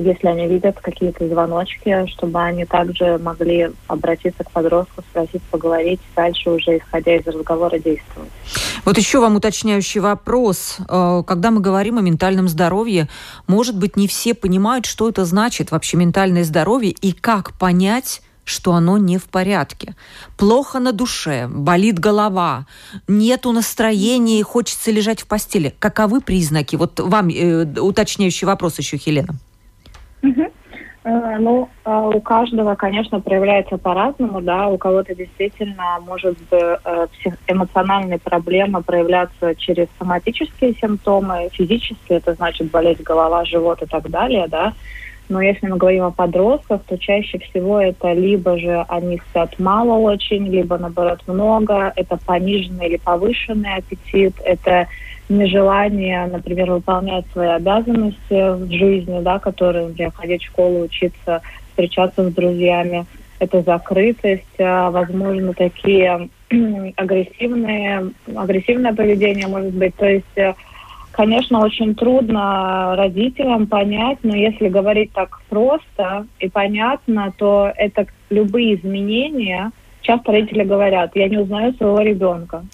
если 0.00 0.26
они 0.26 0.48
видят 0.48 0.80
какие-то 0.80 1.28
звоночки, 1.28 2.06
чтобы 2.08 2.40
они 2.40 2.64
также 2.64 3.18
могли 3.18 3.70
обратиться 3.86 4.42
к 4.42 4.50
подростку, 4.50 5.02
спросить, 5.10 5.42
поговорить, 5.50 6.00
дальше 6.16 6.50
уже 6.50 6.78
исходя 6.78 7.14
из 7.14 7.26
разговора 7.26 7.78
действовать. 7.78 8.30
Вот 8.84 8.98
еще 8.98 9.20
вам 9.20 9.36
уточняющий 9.36 10.00
вопрос. 10.00 10.78
Э, 10.88 11.22
когда 11.26 11.50
мы 11.50 11.60
говорим 11.60 11.98
о 11.98 12.00
ментальном 12.00 12.48
здоровье, 12.48 13.08
может 13.46 13.78
быть, 13.78 13.96
не 13.96 14.08
все 14.08 14.34
понимают, 14.34 14.84
что 14.84 15.08
это 15.08 15.24
значит 15.24 15.70
вообще 15.70 15.96
ментальное 15.96 16.42
здоровье 16.42 16.90
и 16.90 17.12
как 17.12 17.52
понять, 17.52 18.22
что 18.46 18.72
оно 18.72 18.96
не 18.96 19.18
в 19.18 19.24
порядке. 19.24 19.94
Плохо 20.38 20.78
на 20.78 20.92
душе, 20.92 21.48
болит 21.48 21.98
голова, 21.98 22.66
нету 23.08 23.52
настроения 23.52 24.40
и 24.40 24.42
хочется 24.42 24.90
лежать 24.90 25.20
в 25.20 25.26
постели. 25.26 25.74
Каковы 25.78 26.20
признаки? 26.20 26.76
Вот 26.76 27.00
вам 27.00 27.28
э, 27.28 27.64
уточняющий 27.80 28.46
вопрос 28.46 28.78
еще, 28.78 28.96
Хелена. 28.96 29.34
Э, 31.06 31.38
ну, 31.38 31.68
э, 31.84 32.10
у 32.14 32.20
каждого, 32.20 32.74
конечно, 32.74 33.20
проявляется 33.20 33.78
по-разному, 33.78 34.40
да, 34.40 34.66
у 34.66 34.76
кого-то 34.76 35.14
действительно 35.14 36.00
может 36.04 36.36
э, 36.50 36.78
эмоциональные 37.46 38.18
проблемы 38.18 38.82
проявляться 38.82 39.54
через 39.54 39.86
соматические 40.00 40.74
симптомы, 40.74 41.48
физические, 41.52 42.18
это 42.18 42.34
значит 42.34 42.72
болеть 42.72 43.04
голова, 43.04 43.44
живот 43.44 43.82
и 43.82 43.86
так 43.86 44.10
далее, 44.10 44.48
да, 44.48 44.72
но 45.28 45.40
если 45.40 45.66
мы 45.66 45.76
говорим 45.76 46.04
о 46.04 46.10
подростках, 46.10 46.82
то 46.86 46.96
чаще 46.98 47.38
всего 47.38 47.80
это 47.80 48.12
либо 48.12 48.58
же 48.58 48.84
они 48.88 49.20
спят 49.30 49.58
мало 49.58 49.98
очень, 49.98 50.46
либо 50.48 50.78
наоборот 50.78 51.20
много, 51.26 51.92
это 51.96 52.18
пониженный 52.24 52.86
или 52.86 52.96
повышенный 52.96 53.74
аппетит, 53.76 54.34
это 54.44 54.86
нежелание, 55.28 56.26
например, 56.26 56.70
выполнять 56.70 57.24
свои 57.32 57.48
обязанности 57.48 58.54
в 58.54 58.70
жизни, 58.70 59.20
да, 59.22 59.38
которые, 59.38 59.88
например, 59.88 60.12
ходить 60.12 60.42
в 60.42 60.46
школу, 60.46 60.84
учиться, 60.84 61.42
встречаться 61.70 62.30
с 62.30 62.32
друзьями, 62.32 63.06
это 63.38 63.62
закрытость, 63.62 64.60
а, 64.60 64.90
возможно, 64.90 65.52
такие 65.52 66.28
агрессивные, 66.96 68.10
агрессивное 68.34 68.94
поведение 68.94 69.46
может 69.46 69.74
быть, 69.74 69.94
то 69.96 70.06
есть 70.06 70.24
э, 70.36 70.54
конечно, 71.16 71.60
очень 71.60 71.94
трудно 71.94 72.94
родителям 72.94 73.66
понять, 73.66 74.18
но 74.22 74.36
если 74.36 74.68
говорить 74.68 75.12
так 75.12 75.40
просто 75.48 76.26
и 76.38 76.48
понятно, 76.48 77.32
то 77.36 77.72
это 77.74 78.06
любые 78.28 78.74
изменения. 78.74 79.72
Часто 80.02 80.32
родители 80.32 80.62
говорят, 80.62 81.12
я 81.14 81.28
не 81.28 81.38
узнаю 81.38 81.72
своего 81.72 82.00
ребенка. 82.00 82.64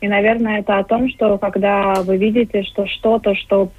И, 0.00 0.08
наверное, 0.08 0.60
это 0.60 0.78
о 0.78 0.84
том, 0.84 1.10
что 1.10 1.36
когда 1.36 2.02
вы 2.02 2.16
видите, 2.16 2.62
что 2.62 2.86
что-то, 2.86 3.34
что, 3.34 3.70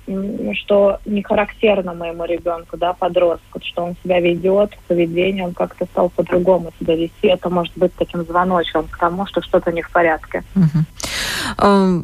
что 0.53 0.99
не 1.05 1.23
характерно 1.23 1.93
моему 1.93 2.25
ребенку, 2.25 2.77
да, 2.77 2.93
подростку, 2.93 3.59
что 3.63 3.85
он 3.85 3.95
себя 4.03 4.19
ведет, 4.19 4.77
поведение, 4.87 5.45
он 5.45 5.53
как-то 5.53 5.85
стал 5.85 6.09
по-другому 6.09 6.71
себя 6.79 6.95
вести, 6.95 7.27
это 7.27 7.49
может 7.49 7.75
быть 7.75 7.93
таким 7.95 8.23
звоночком 8.23 8.87
к 8.87 8.99
тому, 8.99 9.25
что 9.25 9.41
что-то 9.41 9.71
не 9.71 9.81
в 9.81 9.89
порядке. 9.89 10.43
Uh-huh. 10.53 12.03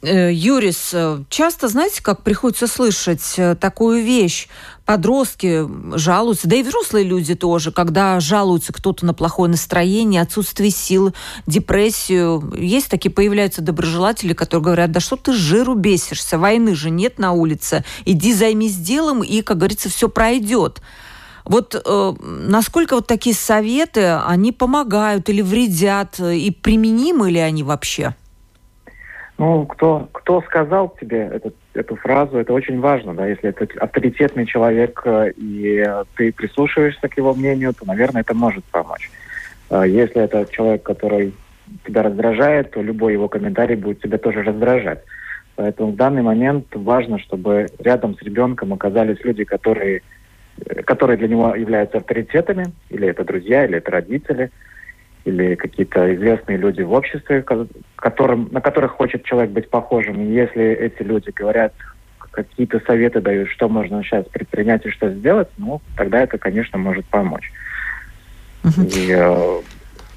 Юрис, 0.00 0.90
э, 0.92 1.24
часто, 1.28 1.66
знаете, 1.66 2.00
как 2.04 2.22
приходится 2.22 2.68
слышать 2.68 3.34
э, 3.36 3.56
такую 3.56 4.04
вещь? 4.04 4.46
Подростки 4.84 5.66
жалуются, 5.96 6.46
да 6.46 6.54
и 6.54 6.62
взрослые 6.62 7.04
люди 7.04 7.34
тоже, 7.34 7.72
когда 7.72 8.20
жалуются 8.20 8.72
кто-то 8.72 9.04
на 9.04 9.12
плохое 9.12 9.50
настроение, 9.50 10.22
отсутствие 10.22 10.70
сил, 10.70 11.14
депрессию. 11.48 12.54
Есть 12.56 12.90
такие, 12.90 13.10
появляются 13.10 13.60
доброжелатели, 13.60 14.34
которые 14.34 14.62
говорят, 14.62 14.92
да 14.92 15.00
что 15.00 15.16
ты 15.16 15.32
жиру 15.32 15.74
бесишься, 15.74 16.38
войны 16.38 16.76
же 16.76 16.90
нет 16.90 17.18
на 17.18 17.32
улице, 17.32 17.84
иди 18.04 18.32
займись 18.32 18.76
делом, 18.76 19.24
и, 19.24 19.42
как 19.42 19.58
говорится, 19.58 19.88
все 19.88 20.08
пройдет. 20.08 20.80
Вот 21.44 21.74
э, 21.74 22.14
насколько 22.20 22.94
вот 22.94 23.08
такие 23.08 23.34
советы, 23.34 24.12
они 24.12 24.52
помогают 24.52 25.28
или 25.28 25.42
вредят, 25.42 26.20
и 26.20 26.52
применимы 26.52 27.32
ли 27.32 27.40
они 27.40 27.64
вообще? 27.64 28.14
Ну, 29.38 29.66
кто, 29.66 30.08
кто 30.10 30.42
сказал 30.42 30.96
тебе 31.00 31.30
этот, 31.32 31.54
эту 31.72 31.94
фразу, 31.94 32.38
это 32.38 32.52
очень 32.52 32.80
важно, 32.80 33.14
да, 33.14 33.28
если 33.28 33.50
это 33.50 33.68
авторитетный 33.78 34.46
человек, 34.46 35.00
э, 35.04 35.30
и 35.36 35.86
ты 36.16 36.32
прислушиваешься 36.32 37.08
к 37.08 37.16
его 37.16 37.32
мнению, 37.34 37.72
то, 37.72 37.86
наверное, 37.86 38.22
это 38.22 38.34
может 38.34 38.64
помочь. 38.64 39.08
А 39.70 39.86
если 39.86 40.22
это 40.22 40.44
человек, 40.50 40.82
который 40.82 41.32
тебя 41.86 42.02
раздражает, 42.02 42.72
то 42.72 42.82
любой 42.82 43.12
его 43.12 43.28
комментарий 43.28 43.76
будет 43.76 44.02
тебя 44.02 44.18
тоже 44.18 44.42
раздражать. 44.42 45.04
Поэтому 45.54 45.92
в 45.92 45.96
данный 45.96 46.22
момент 46.22 46.66
важно, 46.74 47.20
чтобы 47.20 47.68
рядом 47.78 48.16
с 48.18 48.22
ребенком 48.22 48.72
оказались 48.72 49.22
люди, 49.22 49.44
которые, 49.44 50.02
э, 50.66 50.82
которые 50.82 51.16
для 51.16 51.28
него 51.28 51.54
являются 51.54 51.98
авторитетами, 51.98 52.72
или 52.90 53.06
это 53.06 53.22
друзья, 53.22 53.64
или 53.64 53.76
это 53.76 53.92
родители– 53.92 54.50
или 55.28 55.54
какие-то 55.54 56.14
известные 56.14 56.56
люди 56.56 56.82
в 56.82 56.92
обществе, 56.92 57.44
которым, 57.96 58.48
на 58.50 58.60
которых 58.60 58.92
хочет 58.92 59.24
человек 59.24 59.50
быть 59.50 59.68
похожим. 59.68 60.20
И 60.20 60.32
если 60.32 60.64
эти 60.64 61.02
люди 61.02 61.30
говорят, 61.30 61.74
какие-то 62.30 62.80
советы 62.86 63.20
дают, 63.20 63.48
что 63.50 63.68
можно 63.68 64.02
сейчас 64.02 64.24
предпринять 64.26 64.86
и 64.86 64.90
что 64.90 65.10
сделать, 65.10 65.48
ну, 65.58 65.80
тогда 65.96 66.20
это, 66.20 66.38
конечно, 66.38 66.78
может 66.78 67.04
помочь. 67.06 67.52
Угу. 68.64 68.82
И 68.82 69.10
э, 69.10 69.60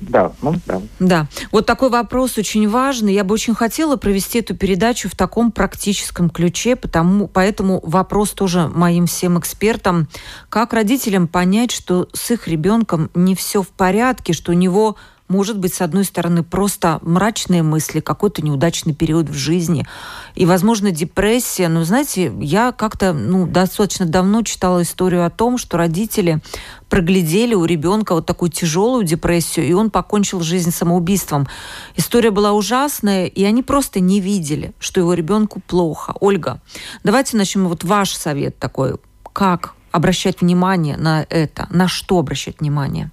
да, 0.02 0.34
ну 0.42 0.56
да. 0.66 0.82
Да. 1.00 1.28
Вот 1.52 1.66
такой 1.66 1.90
вопрос 1.90 2.38
очень 2.38 2.68
важный. 2.68 3.14
Я 3.14 3.24
бы 3.24 3.34
очень 3.34 3.54
хотела 3.54 3.96
провести 3.96 4.40
эту 4.40 4.56
передачу 4.56 5.08
в 5.10 5.16
таком 5.16 5.52
практическом 5.52 6.30
ключе, 6.30 6.76
потому, 6.76 7.28
поэтому 7.28 7.80
вопрос 7.84 8.32
тоже 8.32 8.68
моим 8.68 9.06
всем 9.06 9.40
экспертам. 9.40 10.08
Как 10.50 10.74
родителям 10.74 11.28
понять, 11.28 11.72
что 11.72 12.10
с 12.14 12.32
их 12.32 12.48
ребенком 12.48 13.12
не 13.14 13.36
все 13.36 13.62
в 13.62 13.70
порядке, 13.70 14.34
что 14.34 14.52
у 14.52 14.56
него 14.56 14.98
может 15.32 15.58
быть, 15.58 15.74
с 15.74 15.82
одной 15.82 16.04
стороны, 16.04 16.44
просто 16.44 17.00
мрачные 17.02 17.64
мысли, 17.64 18.02
какой-то 18.02 18.42
неудачный 18.42 18.94
период 18.94 19.30
в 19.30 19.34
жизни 19.34 19.88
и, 20.36 20.46
возможно, 20.46 20.92
депрессия. 20.92 21.70
Но, 21.70 21.86
знаете, 21.86 22.34
я 22.42 22.74
как-то 22.74 23.14
ну, 23.14 23.48
достаточно 23.48 24.06
давно 24.06 24.42
читала 24.44 24.82
историю 24.82 25.26
о 25.26 25.30
том, 25.30 25.58
что 25.58 25.78
родители 25.78 26.42
проглядели 26.90 27.54
у 27.54 27.64
ребенка 27.64 28.14
вот 28.14 28.26
такую 28.26 28.52
тяжелую 28.52 29.06
депрессию, 29.06 29.66
и 29.66 29.72
он 29.72 29.90
покончил 29.90 30.42
жизнь 30.42 30.72
самоубийством. 30.72 31.48
История 31.96 32.32
была 32.32 32.52
ужасная, 32.52 33.28
и 33.28 33.46
они 33.46 33.64
просто 33.64 34.02
не 34.02 34.20
видели, 34.20 34.74
что 34.80 35.00
его 35.00 35.14
ребенку 35.14 35.62
плохо. 35.66 36.14
Ольга, 36.20 36.60
давайте 37.06 37.38
начнем 37.38 37.70
вот 37.70 37.86
ваш 37.86 38.12
совет 38.14 38.60
такой. 38.60 38.96
Как 39.32 39.76
обращать 39.94 40.42
внимание 40.42 40.98
на 40.98 41.26
это? 41.30 41.68
На 41.70 41.88
что 41.88 42.20
обращать 42.20 42.60
внимание? 42.60 43.12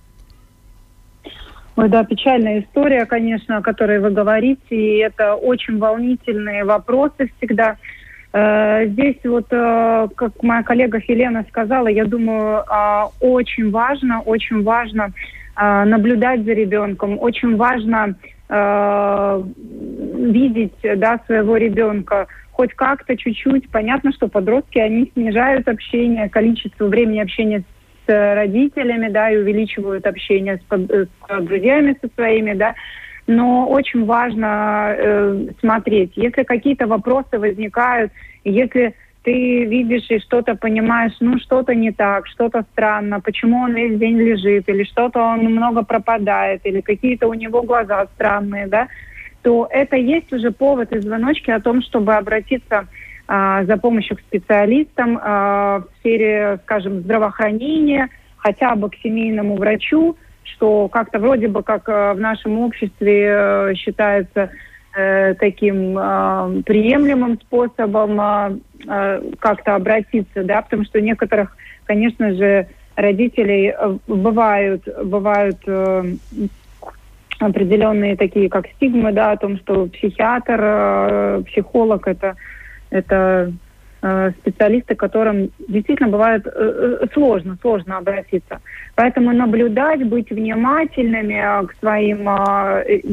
Ой, 1.79 1.89
да, 1.89 2.03
печальная 2.03 2.59
история, 2.63 3.07
конечно, 3.07 3.59
о 3.59 3.63
которой 3.63 4.01
вы 4.01 4.11
говорите, 4.11 4.59
и 4.71 4.97
это 4.97 5.37
очень 5.37 5.79
волнительные 5.79 6.65
вопросы 6.65 7.31
всегда. 7.37 7.77
Э, 8.33 8.85
здесь 8.89 9.19
вот, 9.23 9.47
э, 9.53 10.09
как 10.17 10.43
моя 10.43 10.65
коллега 10.65 10.99
Хелена 10.99 11.45
сказала, 11.49 11.87
я 11.87 12.05
думаю, 12.05 12.65
э, 12.65 13.03
очень 13.21 13.71
важно, 13.71 14.23
очень 14.23 14.65
важно 14.65 15.13
наблюдать 15.57 16.45
за 16.45 16.53
ребенком, 16.53 17.19
очень 17.21 17.57
важно 17.57 18.15
видеть 20.19 20.75
да, 20.83 21.19
своего 21.27 21.57
ребенка 21.57 22.29
хоть 22.53 22.75
как-то 22.75 23.17
чуть-чуть. 23.17 23.69
Понятно, 23.69 24.13
что 24.13 24.29
подростки, 24.29 24.79
они 24.79 25.11
снижают 25.13 25.67
общение, 25.67 26.29
количество 26.29 26.87
времени 26.87 27.19
общения 27.19 27.61
с 27.61 27.65
родителями, 28.09 29.09
да, 29.09 29.31
и 29.31 29.37
увеличивают 29.37 30.07
общение 30.07 30.59
с, 30.59 30.77
с 30.77 31.43
друзьями 31.43 31.97
со 32.01 32.09
своими, 32.15 32.55
да, 32.55 32.75
но 33.27 33.69
очень 33.69 34.05
важно 34.05 34.95
э, 34.97 35.47
смотреть. 35.61 36.13
Если 36.17 36.43
какие-то 36.43 36.87
вопросы 36.87 37.39
возникают, 37.39 38.11
если 38.45 38.95
ты 39.23 39.65
видишь 39.65 40.07
и 40.09 40.19
что-то 40.21 40.55
понимаешь, 40.55 41.13
ну 41.21 41.39
что-то 41.39 41.75
не 41.75 41.93
так, 41.93 42.27
что-то 42.27 42.65
странно, 42.73 43.21
почему 43.21 43.59
он 43.61 43.75
весь 43.75 43.99
день 43.99 44.19
лежит, 44.19 44.69
или 44.69 44.85
что-то 44.85 45.21
он 45.21 45.41
много 45.41 45.83
пропадает, 45.83 46.63
или 46.65 46.81
какие-то 46.81 47.29
у 47.29 47.35
него 47.35 47.63
глаза 47.63 48.07
странные, 48.15 48.67
да, 48.67 48.89
то 49.43 49.69
это 49.71 49.97
есть 49.97 50.33
уже 50.33 50.51
повод 50.51 50.93
и 50.93 51.01
звоночки 51.01 51.51
о 51.51 51.61
том, 51.61 51.83
чтобы 51.83 52.15
обратиться 52.15 52.87
за 53.29 53.77
помощью 53.77 54.17
к 54.17 54.21
специалистам 54.21 55.21
а, 55.23 55.81
в 55.81 55.99
сфере, 55.99 56.59
скажем, 56.65 57.01
здравоохранения, 57.01 58.09
хотя 58.39 58.75
бы 58.75 58.89
к 58.89 58.95
семейному 58.97 59.57
врачу, 59.57 60.17
что 60.59 60.89
как-то 60.89 61.19
вроде 61.19 61.49
бы 61.49 61.63
как 61.63 61.89
э, 61.89 62.13
в 62.15 62.21
нашем 62.21 62.59
обществе 62.61 63.27
э, 63.29 63.75
считается 63.75 64.51
э, 64.97 65.35
таким 65.35 65.95
приемлемым 66.65 67.39
способом 67.41 68.63
как-то 69.39 69.75
обратиться, 69.75 70.45
да, 70.45 70.63
потому 70.63 70.85
что 70.85 71.01
некоторых, 71.01 71.57
конечно 71.85 72.33
же, 72.35 72.69
родителей 72.95 73.75
бывают, 74.07 74.83
бывают 75.05 75.59
определенные 77.41 78.17
такие, 78.17 78.49
как 78.49 78.67
стигмы, 78.77 79.13
да, 79.13 79.33
о 79.33 79.37
том, 79.37 79.59
что 79.59 79.87
психиатр, 79.87 81.43
психолог 81.45 82.07
это, 82.07 82.37
это 82.91 83.53
Э, 84.01 84.31
специалисты, 84.43 84.95
которым 84.95 85.51
действительно 85.67 86.09
бывает 86.09 86.47
э, 86.47 86.51
э, 87.03 87.07
сложно, 87.13 87.59
сложно 87.61 87.97
обратиться. 87.97 88.61
Поэтому 88.95 89.33
наблюдать, 89.33 90.07
быть 90.07 90.31
внимательными 90.31 91.67
к 91.67 91.75
своим 91.81 92.29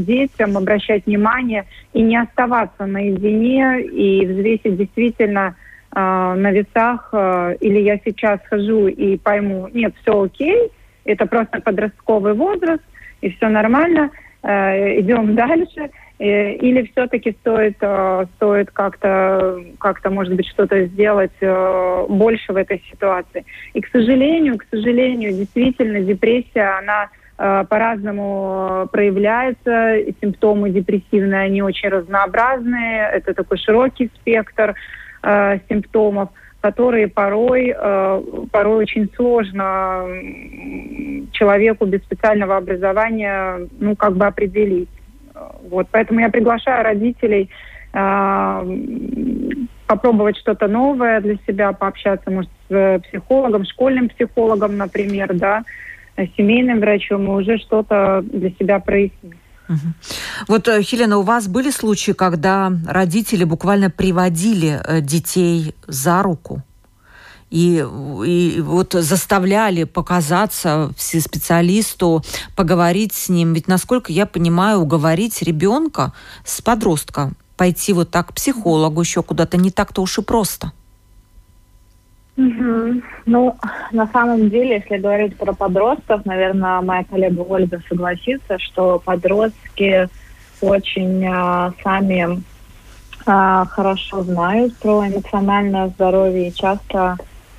детям, 0.06 0.56
обращать 0.56 1.08
внимание 1.08 1.66
и 1.94 2.04
не 2.04 2.18
оставаться 2.18 2.86
наедине 2.86 3.82
и 3.82 4.28
взвесить 4.28 4.78
действительно 4.78 5.56
на 5.92 6.52
весах, 6.52 7.14
или 7.62 7.80
я 7.80 7.98
сейчас 8.04 8.42
хожу 8.50 8.88
и 8.88 9.18
пойму, 9.18 9.70
нет, 9.74 9.94
все 10.02 10.24
окей, 10.24 10.72
это 11.06 11.26
просто 11.26 11.62
подростковый 11.62 12.34
возраст, 12.34 12.84
и 13.22 13.30
все 13.30 13.48
нормально, 13.48 14.12
идем 14.44 15.36
дальше– 15.36 15.90
или 16.17 16.89
все-таки 16.91 17.36
стоит, 17.41 17.75
э, 17.82 18.25
стоит 18.38 18.71
как-то, 18.71 19.60
как-то, 19.80 20.10
может 20.10 20.34
быть, 20.34 20.47
что-то 20.47 20.86
сделать 20.86 21.34
э, 21.41 22.06
больше 22.08 22.54
в 22.54 22.56
этой 22.56 22.82
ситуации. 22.89 23.45
И, 23.73 23.82
к 23.82 23.88
сожалению, 23.89 24.58
к 24.58 24.65
сожалению, 24.71 25.34
действительно, 25.34 25.99
депрессия, 26.01 26.78
она 26.80 27.10
по-разному 27.38 28.88
проявляется. 28.93 29.97
Симптомы 30.21 30.69
депрессивные, 30.69 31.41
они 31.41 31.62
очень 31.62 31.89
разнообразные. 31.89 33.10
Это 33.12 33.34
такой 33.34 33.58
широкий 33.58 34.10
спектр 34.15 34.73
симптомов, 35.67 36.30
которые 36.62 37.10
порой, 37.10 37.75
порой 38.54 38.75
очень 38.78 39.12
сложно 39.17 40.06
человеку 41.34 41.86
без 41.86 41.99
специального 42.04 42.56
образования 42.56 43.67
ну, 43.82 43.97
как 43.97 44.15
бы 44.15 44.25
определить. 44.25 44.88
Вот, 45.69 45.88
поэтому 45.91 46.19
я 46.19 46.30
приглашаю 46.30 46.84
родителей 46.84 47.50
э, 47.93 48.78
попробовать 49.88 50.38
что-то 50.38 50.67
новое 50.67 51.21
для 51.21 51.36
себя, 51.48 51.71
пообщаться, 51.74 52.32
может, 52.32 52.52
с 52.69 53.02
психологом, 53.10 53.65
школьным 53.65 54.10
психологом, 54.10 54.78
например, 54.78 55.34
да, 55.34 55.63
семейным 56.38 56.80
врачом, 56.80 57.26
и 57.26 57.30
уже 57.30 57.58
что-то 57.58 58.24
для 58.24 58.52
себя 58.52 58.80
прояснить. 58.80 59.36
Вот, 60.48 60.67
э, 60.67 60.82
Хелена, 60.82 61.17
у 61.17 61.24
вас 61.24 61.48
были 61.48 61.71
случаи, 61.71 62.12
когда 62.12 62.71
родители 62.88 63.43
буквально 63.43 63.89
приводили 63.89 64.80
э, 64.84 65.02
детей 65.02 65.74
за 65.88 66.21
руку? 66.21 66.62
И, 67.56 67.86
и 68.26 68.60
вот 68.60 68.91
заставляли 68.91 69.86
показаться 69.86 70.91
специалисту, 70.98 72.22
поговорить 72.54 73.13
с 73.13 73.30
ним. 73.30 73.54
Ведь, 73.54 73.70
насколько 73.70 74.12
я 74.12 74.26
понимаю, 74.26 74.80
уговорить 74.80 75.41
ребенка 75.41 76.12
с 76.44 76.62
подростка 76.62 77.32
пойти 77.56 77.94
вот 77.94 78.12
так 78.12 78.28
к 78.28 78.34
психологу 78.34 79.00
еще 79.00 79.24
куда-то 79.24 79.56
не 79.56 79.72
так-то 79.72 80.02
уж 80.02 80.18
и 80.18 80.22
просто. 80.22 80.74
Угу. 82.36 83.02
Ну, 83.26 83.56
на 83.94 84.08
самом 84.08 84.50
деле, 84.50 84.84
если 84.84 84.98
говорить 84.98 85.38
про 85.38 85.54
подростков, 85.54 86.26
наверное, 86.26 86.82
моя 86.82 87.06
коллега 87.06 87.39
Ольга 87.39 87.82
согласится, 87.88 88.60
что 88.60 89.00
подростки 89.00 90.10
очень 90.60 91.26
а, 91.26 91.72
сами 91.82 92.44
а, 93.26 93.63
хорошо 93.68 94.24
знают 94.24 94.76
про 94.76 95.08
эмоциональное 95.08 95.88
здоровье 95.88 96.50
и 96.50 96.54
часто 96.54 97.15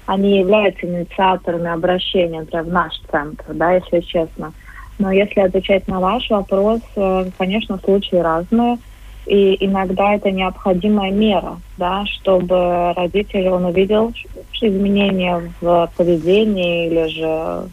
они 0.07 0.39
являются 0.39 0.87
инициаторами 0.87 1.71
обращения, 1.71 2.41
например, 2.41 2.65
в 2.65 2.73
наш 2.73 3.01
центр, 3.11 3.45
да, 3.51 3.73
если 3.73 4.01
честно. 4.01 4.53
Но 4.99 5.13
если 5.13 5.41
отвечать 5.41 5.87
на 5.89 6.01
ваш 6.01 6.31
вопрос, 6.31 6.81
э, 6.97 7.27
конечно, 7.37 7.79
случаи 7.85 8.17
разные, 8.17 8.79
и 9.27 9.57
иногда 9.65 10.15
это 10.15 10.31
необходимая 10.31 11.11
мера, 11.11 11.61
да, 11.77 12.07
чтобы 12.07 12.95
родитель, 12.95 13.49
он 13.49 13.65
увидел 13.65 14.13
изменения 14.61 15.53
в 15.61 15.91
поведении 15.97 16.87
или 16.87 17.09
же 17.09 17.69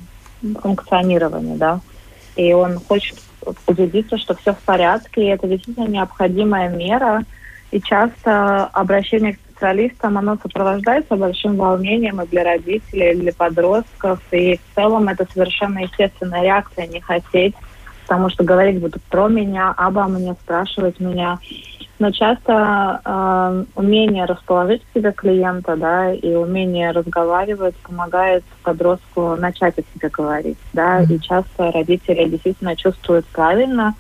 функционировании, 0.60 1.56
да, 1.56 1.80
и 2.36 2.52
он 2.54 2.80
хочет 2.80 3.18
убедиться, 3.68 4.18
что 4.18 4.36
все 4.36 4.54
в 4.54 4.60
порядке, 4.60 5.24
и 5.24 5.28
это 5.28 5.48
действительно 5.48 5.88
необходимая 5.88 6.70
мера, 6.70 7.24
И 7.72 7.82
часто 7.82 8.66
обращение 8.66 9.34
к 9.34 9.53
специалистам, 9.64 10.18
оно 10.18 10.38
сопровождается 10.42 11.16
большим 11.16 11.56
волнением 11.56 12.22
и 12.22 12.28
для 12.28 12.44
родителей, 12.44 13.14
и 13.14 13.20
для 13.20 13.34
подростков. 13.34 14.20
И 14.32 14.58
в 14.58 14.76
целом 14.76 15.08
это 15.08 15.26
совершенно 15.34 15.80
естественная 15.80 16.44
реакция 16.44 16.88
не 16.88 17.00
хотеть, 17.00 17.56
потому 18.04 18.30
что 18.30 18.44
говорить 18.44 18.80
будут 18.80 19.02
про 19.04 19.28
меня, 19.28 19.74
обо 19.78 20.04
мне, 20.08 20.34
спрашивать 20.34 21.00
меня. 21.00 21.40
Но 22.00 22.12
часто 22.12 23.00
э, 23.06 23.66
умение 23.76 24.26
расположить 24.26 24.82
к 24.84 24.98
себе 24.98 25.14
клиента, 25.14 25.78
да, 25.78 26.12
и 26.12 26.34
умение 26.34 26.92
разговаривать 26.92 27.76
помогает 27.78 28.44
подростку 28.64 29.36
начать 29.38 29.78
о 29.78 29.84
себе 29.94 30.10
говорить, 30.10 30.58
да, 30.74 31.02
mm-hmm. 31.02 31.16
и 31.16 31.22
часто 31.22 31.72
родители 31.72 32.28
действительно 32.28 32.76
чувствуют 32.76 33.26
правильно, 33.28 33.94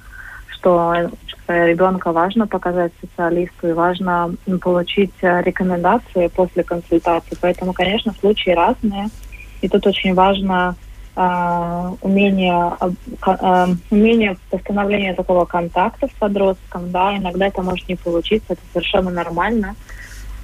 что 0.64 1.04
ребенка 1.48 2.12
важно 2.12 2.48
показать 2.48 2.94
специалисту 2.98 3.68
и 3.68 3.74
важно 3.74 4.36
получить 4.62 5.14
э, 5.22 5.42
рекомендации 5.42 6.28
после 6.28 6.64
консультации. 6.64 7.38
Поэтому, 7.40 7.74
конечно, 7.74 8.14
случаи 8.20 8.52
разные. 8.52 9.10
И 9.62 9.68
тут 9.68 9.86
очень 9.86 10.14
важно 10.14 10.76
э, 11.16 11.92
умение, 12.02 12.78
э, 12.80 13.68
умение 13.92 14.38
постановления 14.50 15.14
такого 15.14 15.46
контакта 15.46 16.08
с 16.08 16.12
подростком. 16.18 16.92
Да, 16.92 17.18
иногда 17.18 17.48
это 17.48 17.62
может 17.62 17.88
не 17.90 17.96
получиться, 17.96 18.54
это 18.54 18.62
совершенно 18.72 19.12
нормально. 19.12 19.76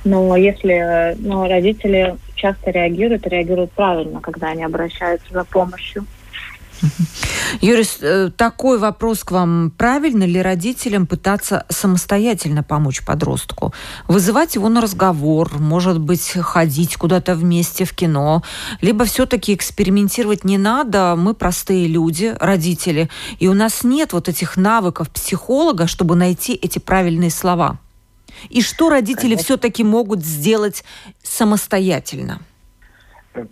Но 0.04 0.36
если 0.36 1.16
ну, 1.20 1.48
родители 1.48 2.16
часто 2.36 2.72
реагируют, 2.72 3.28
реагируют 3.28 3.72
правильно, 3.72 4.22
когда 4.22 4.50
они 4.50 4.64
обращаются 4.64 5.32
за 5.32 5.44
помощью. 5.44 6.06
Юрис, 7.62 7.98
э, 8.02 8.30
такой 8.36 8.78
вопрос 8.78 9.24
к 9.24 9.32
вам. 9.32 9.72
Правильно 9.78 10.24
ли 10.24 10.42
родителям 10.42 11.08
пытаться 11.08 11.66
самостоятельно 11.70 12.64
помочь 12.64 13.04
подростку? 13.06 13.74
Вызывать 14.08 14.56
его 14.56 14.70
на 14.70 14.82
разговор, 14.82 15.60
может 15.60 16.00
быть, 16.00 16.32
ходить 16.40 16.96
куда-то 16.96 17.36
вместе 17.36 17.86
в 17.86 17.94
кино, 17.94 18.44
либо 18.82 19.06
все-таки 19.06 19.54
экспериментировать 19.54 20.44
не 20.44 20.58
надо, 20.58 21.16
мы 21.18 21.34
простые 21.34 21.88
люди, 21.88 22.36
родители, 22.40 23.10
и 23.40 23.48
у 23.48 23.54
нас 23.54 23.84
нет 23.84 24.14
вот 24.14 24.30
этих 24.30 24.58
навыков 24.58 25.10
психолога, 25.10 25.88
чтобы 25.88 26.16
найти 26.16 26.54
эти 26.54 26.80
правильные 26.80 27.32
слова. 27.32 27.78
И 28.50 28.62
что 28.62 28.90
родители 28.90 29.36
все-таки 29.36 29.84
могут 29.84 30.24
сделать 30.24 30.84
самостоятельно? 31.24 32.40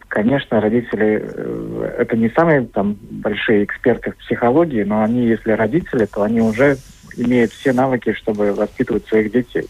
Конечно, 0.07 0.59
родители 0.59 1.23
э, 1.23 1.95
это 1.99 2.17
не 2.17 2.29
самые 2.29 2.65
там 2.65 2.97
большие 3.11 3.63
эксперты 3.63 4.11
в 4.11 4.17
психологии, 4.17 4.83
но 4.83 5.03
они, 5.03 5.27
если 5.27 5.51
родители, 5.51 6.05
то 6.05 6.23
они 6.23 6.41
уже 6.41 6.77
имеют 7.15 7.51
все 7.51 7.73
навыки, 7.73 8.13
чтобы 8.13 8.53
воспитывать 8.53 9.05
своих 9.07 9.31
детей. 9.31 9.67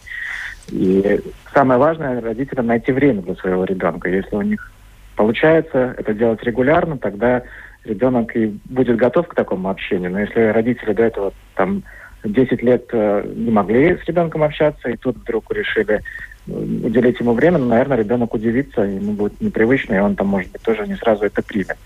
И 0.69 1.21
самое 1.53 1.79
важное 1.79 2.21
родителям 2.21 2.67
найти 2.67 2.91
время 2.91 3.21
для 3.21 3.35
своего 3.35 3.63
ребенка. 3.63 4.09
Если 4.09 4.35
у 4.35 4.41
них 4.41 4.71
получается 5.15 5.95
это 5.97 6.13
делать 6.13 6.43
регулярно, 6.43 6.97
тогда 6.97 7.43
ребенок 7.83 8.35
и 8.35 8.57
будет 8.65 8.97
готов 8.97 9.27
к 9.27 9.35
такому 9.35 9.69
общению. 9.69 10.11
Но 10.11 10.19
если 10.19 10.39
родители 10.39 10.93
до 10.93 11.03
этого 11.03 11.33
там 11.55 11.83
10 12.23 12.61
лет 12.63 12.85
э, 12.91 13.31
не 13.35 13.51
могли 13.51 13.97
с 13.97 14.05
ребенком 14.05 14.43
общаться, 14.43 14.89
и 14.89 14.97
тут 14.97 15.17
вдруг 15.17 15.51
решили 15.53 16.01
уделить 16.47 17.19
ему 17.19 17.33
время, 17.33 17.57
но, 17.57 17.65
наверное, 17.65 17.97
ребенок 17.97 18.33
удивится, 18.33 18.81
ему 18.81 19.13
будет 19.13 19.39
непривычно, 19.41 19.95
и 19.95 19.99
он 19.99 20.15
там, 20.15 20.27
может 20.27 20.51
быть, 20.51 20.61
тоже 20.61 20.87
не 20.87 20.95
сразу 20.95 21.25
это 21.25 21.41
примет. 21.41 21.77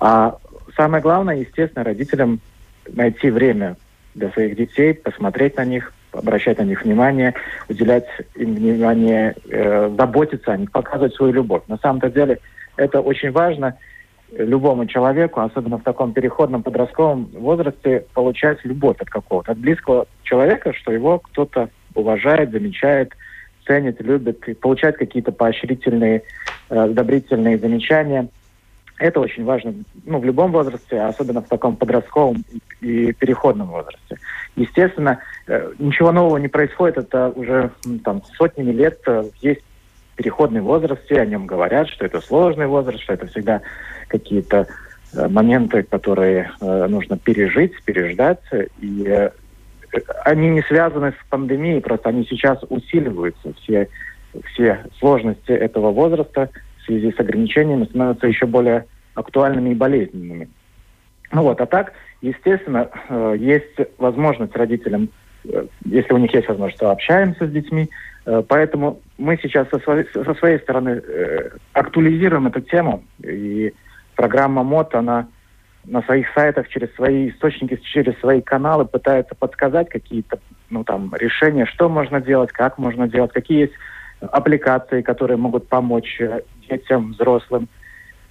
А 0.00 0.36
самое 0.76 1.02
главное, 1.02 1.36
естественно, 1.36 1.84
родителям 1.84 2.40
найти 2.88 3.30
время 3.30 3.76
для 4.14 4.30
своих 4.30 4.56
детей, 4.56 4.94
посмотреть 4.94 5.56
на 5.56 5.64
них, 5.64 5.92
обращать 6.12 6.58
на 6.58 6.62
них 6.62 6.84
внимание, 6.84 7.34
уделять 7.68 8.06
им 8.34 8.54
внимание, 8.54 9.34
э, 9.50 9.90
заботиться 9.96 10.52
о 10.52 10.56
них, 10.56 10.70
показывать 10.70 11.14
свою 11.14 11.32
любовь. 11.32 11.62
На 11.68 11.78
самом-то 11.78 12.10
деле 12.10 12.38
это 12.76 13.00
очень 13.00 13.32
важно 13.32 13.76
любому 14.32 14.86
человеку, 14.86 15.40
особенно 15.40 15.78
в 15.78 15.82
таком 15.82 16.12
переходном 16.12 16.62
подростковом 16.62 17.28
возрасте, 17.32 18.04
получать 18.14 18.58
любовь 18.64 18.96
от 19.00 19.08
какого-то, 19.08 19.52
от 19.52 19.58
близкого 19.58 20.06
человека, 20.22 20.72
что 20.72 20.92
его 20.92 21.18
кто-то 21.18 21.70
уважает, 21.94 22.50
замечает, 22.50 23.12
ценит, 23.66 24.00
любит 24.00 24.48
и 24.48 24.54
получает 24.54 24.96
какие-то 24.96 25.32
поощрительные, 25.32 26.22
э, 26.70 26.78
одобрительные 26.78 27.58
замечания. 27.58 28.28
Это 28.98 29.20
очень 29.20 29.44
важно 29.44 29.74
ну, 30.06 30.18
в 30.18 30.24
любом 30.24 30.52
возрасте, 30.52 31.00
особенно 31.00 31.42
в 31.42 31.48
таком 31.48 31.76
подростковом 31.76 32.44
и, 32.80 33.12
переходном 33.12 33.68
возрасте. 33.68 34.16
Естественно, 34.56 35.18
э, 35.46 35.72
ничего 35.78 36.12
нового 36.12 36.38
не 36.38 36.48
происходит. 36.48 36.98
Это 36.98 37.28
уже 37.28 37.70
там, 38.04 38.22
сотнями 38.38 38.72
лет 38.72 39.00
э, 39.06 39.24
есть 39.40 39.60
переходный 40.16 40.62
возраст, 40.62 41.04
все 41.04 41.20
о 41.20 41.26
нем 41.26 41.46
говорят, 41.46 41.88
что 41.88 42.06
это 42.06 42.22
сложный 42.22 42.66
возраст, 42.66 43.02
что 43.02 43.12
это 43.12 43.26
всегда 43.26 43.60
какие-то 44.08 44.66
моменты, 45.12 45.82
которые 45.82 46.50
нужно 46.60 47.18
пережить, 47.18 47.72
переждать. 47.84 48.40
И 48.80 49.30
они 50.24 50.48
не 50.48 50.62
связаны 50.62 51.12
с 51.12 51.30
пандемией, 51.30 51.80
просто 51.80 52.08
они 52.08 52.26
сейчас 52.28 52.58
усиливаются. 52.68 53.52
Все, 53.62 53.88
все 54.52 54.84
сложности 54.98 55.52
этого 55.52 55.92
возраста 55.92 56.50
в 56.78 56.84
связи 56.86 57.12
с 57.12 57.20
ограничениями 57.20 57.84
становятся 57.84 58.26
еще 58.26 58.46
более 58.46 58.86
актуальными 59.14 59.70
и 59.70 59.74
болезненными. 59.74 60.48
Ну 61.32 61.42
вот, 61.42 61.60
а 61.60 61.66
так, 61.66 61.92
естественно, 62.20 62.88
э, 63.08 63.36
есть 63.38 63.76
возможность 63.98 64.54
родителям, 64.56 65.08
э, 65.44 65.66
если 65.84 66.12
у 66.12 66.18
них 66.18 66.32
есть 66.32 66.48
возможность, 66.48 66.78
то 66.78 66.90
общаемся 66.90 67.46
с 67.46 67.50
детьми. 67.50 67.88
Э, 68.24 68.42
поэтому 68.46 69.00
мы 69.18 69.38
сейчас 69.42 69.68
со 69.70 69.78
своей, 69.80 70.06
со 70.12 70.34
своей 70.34 70.58
стороны 70.60 71.02
актуализируем 71.72 72.46
эту 72.46 72.60
тему. 72.60 73.02
И 73.24 73.72
программа 74.14 74.62
МОД, 74.62 74.94
она 74.94 75.28
на 75.86 76.02
своих 76.02 76.26
сайтах 76.34 76.68
через 76.68 76.94
свои 76.94 77.30
источники, 77.30 77.76
через 77.76 78.18
свои 78.18 78.40
каналы 78.40 78.84
пытаются 78.84 79.34
подсказать 79.34 79.88
какие-то 79.88 80.38
ну, 80.70 80.84
там, 80.84 81.14
решения, 81.16 81.66
что 81.66 81.88
можно 81.88 82.20
делать, 82.20 82.52
как 82.52 82.78
можно 82.78 83.08
делать, 83.08 83.32
какие 83.32 83.60
есть 83.60 83.74
аппликации, 84.20 85.02
которые 85.02 85.36
могут 85.36 85.68
помочь 85.68 86.20
э, 86.20 86.40
детям, 86.68 87.12
взрослым. 87.12 87.68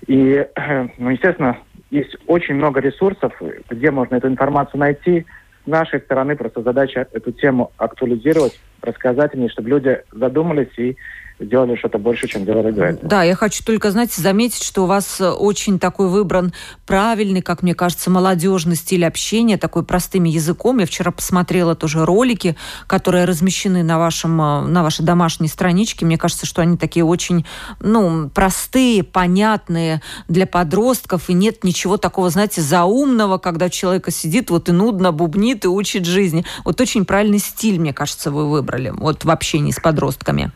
И, 0.08 0.46
ну, 0.98 1.10
естественно, 1.10 1.58
есть 1.92 2.16
очень 2.28 2.56
много 2.56 2.80
ресурсов, 2.80 3.34
где 3.70 3.92
можно 3.92 4.16
эту 4.16 4.28
информацию 4.28 4.80
найти. 4.80 5.26
С 5.64 5.68
нашей 5.68 6.00
стороны 6.02 6.36
просто 6.36 6.62
задача 6.62 7.08
эту 7.12 7.32
тему 7.32 7.72
актуализировать, 7.78 8.60
рассказать 8.82 9.34
о 9.34 9.38
ней, 9.38 9.50
чтобы 9.50 9.70
люди 9.70 10.04
задумались 10.12 10.78
и 10.78 10.96
сделали 11.40 11.76
что-то 11.76 11.98
больше, 11.98 12.28
чем 12.28 12.46
делали 12.46 12.72
до 12.72 12.86
этого. 12.86 13.10
Да, 13.10 13.24
я 13.24 13.36
хочу 13.36 13.64
только, 13.64 13.92
знаете, 13.92 14.22
заметить, 14.22 14.64
что 14.64 14.84
у 14.84 14.86
вас 14.86 15.20
э, 15.20 15.30
очень 15.30 15.80
такой 15.80 16.08
выбран 16.08 16.54
правильный, 16.86 17.42
как 17.42 17.62
мне 17.62 17.76
кажется, 17.76 18.10
молодежный 18.10 18.76
стиль 18.76 19.06
общения, 19.06 19.58
такой 19.58 19.84
простым 19.84 20.24
языком. 20.24 20.80
Я 20.80 20.86
вчера 20.86 21.12
посмотрела 21.12 21.76
тоже 21.76 22.06
ролики, 22.06 22.56
которые 22.88 23.26
размещены 23.26 23.84
на, 23.84 24.00
вашем, 24.00 24.42
э, 24.42 24.62
на 24.62 24.84
вашей 24.84 25.04
домашней 25.04 25.50
страничке. 25.50 26.06
Мне 26.06 26.18
кажется, 26.18 26.46
что 26.46 26.62
они 26.62 26.78
такие 26.78 27.04
очень, 27.04 27.46
ну, 27.82 28.30
простые, 28.30 29.04
понятные 29.04 30.02
для 30.30 30.48
подростков, 30.48 31.30
и 31.30 31.34
нет 31.34 31.64
ничего 31.66 31.98
такого, 31.98 32.30
знаете, 32.30 32.62
заумного, 32.62 33.40
когда 33.40 33.70
человека 33.70 34.10
сидит 34.10 34.50
вот 34.50 34.70
и 34.70 34.72
нудно 34.72 35.12
бубнит 35.12 35.66
и 35.66 35.68
учит 35.68 36.06
жизни. 36.06 36.46
Вот 36.64 36.80
очень 36.80 37.04
правильный 37.04 37.40
стиль, 37.40 37.80
мне 37.80 37.92
кажется, 37.92 38.32
вы 38.32 38.50
выбрали 38.50 38.92
вот 38.96 39.26
в 39.26 39.30
общении 39.30 39.72
с 39.72 39.80
подростками. 39.80 40.52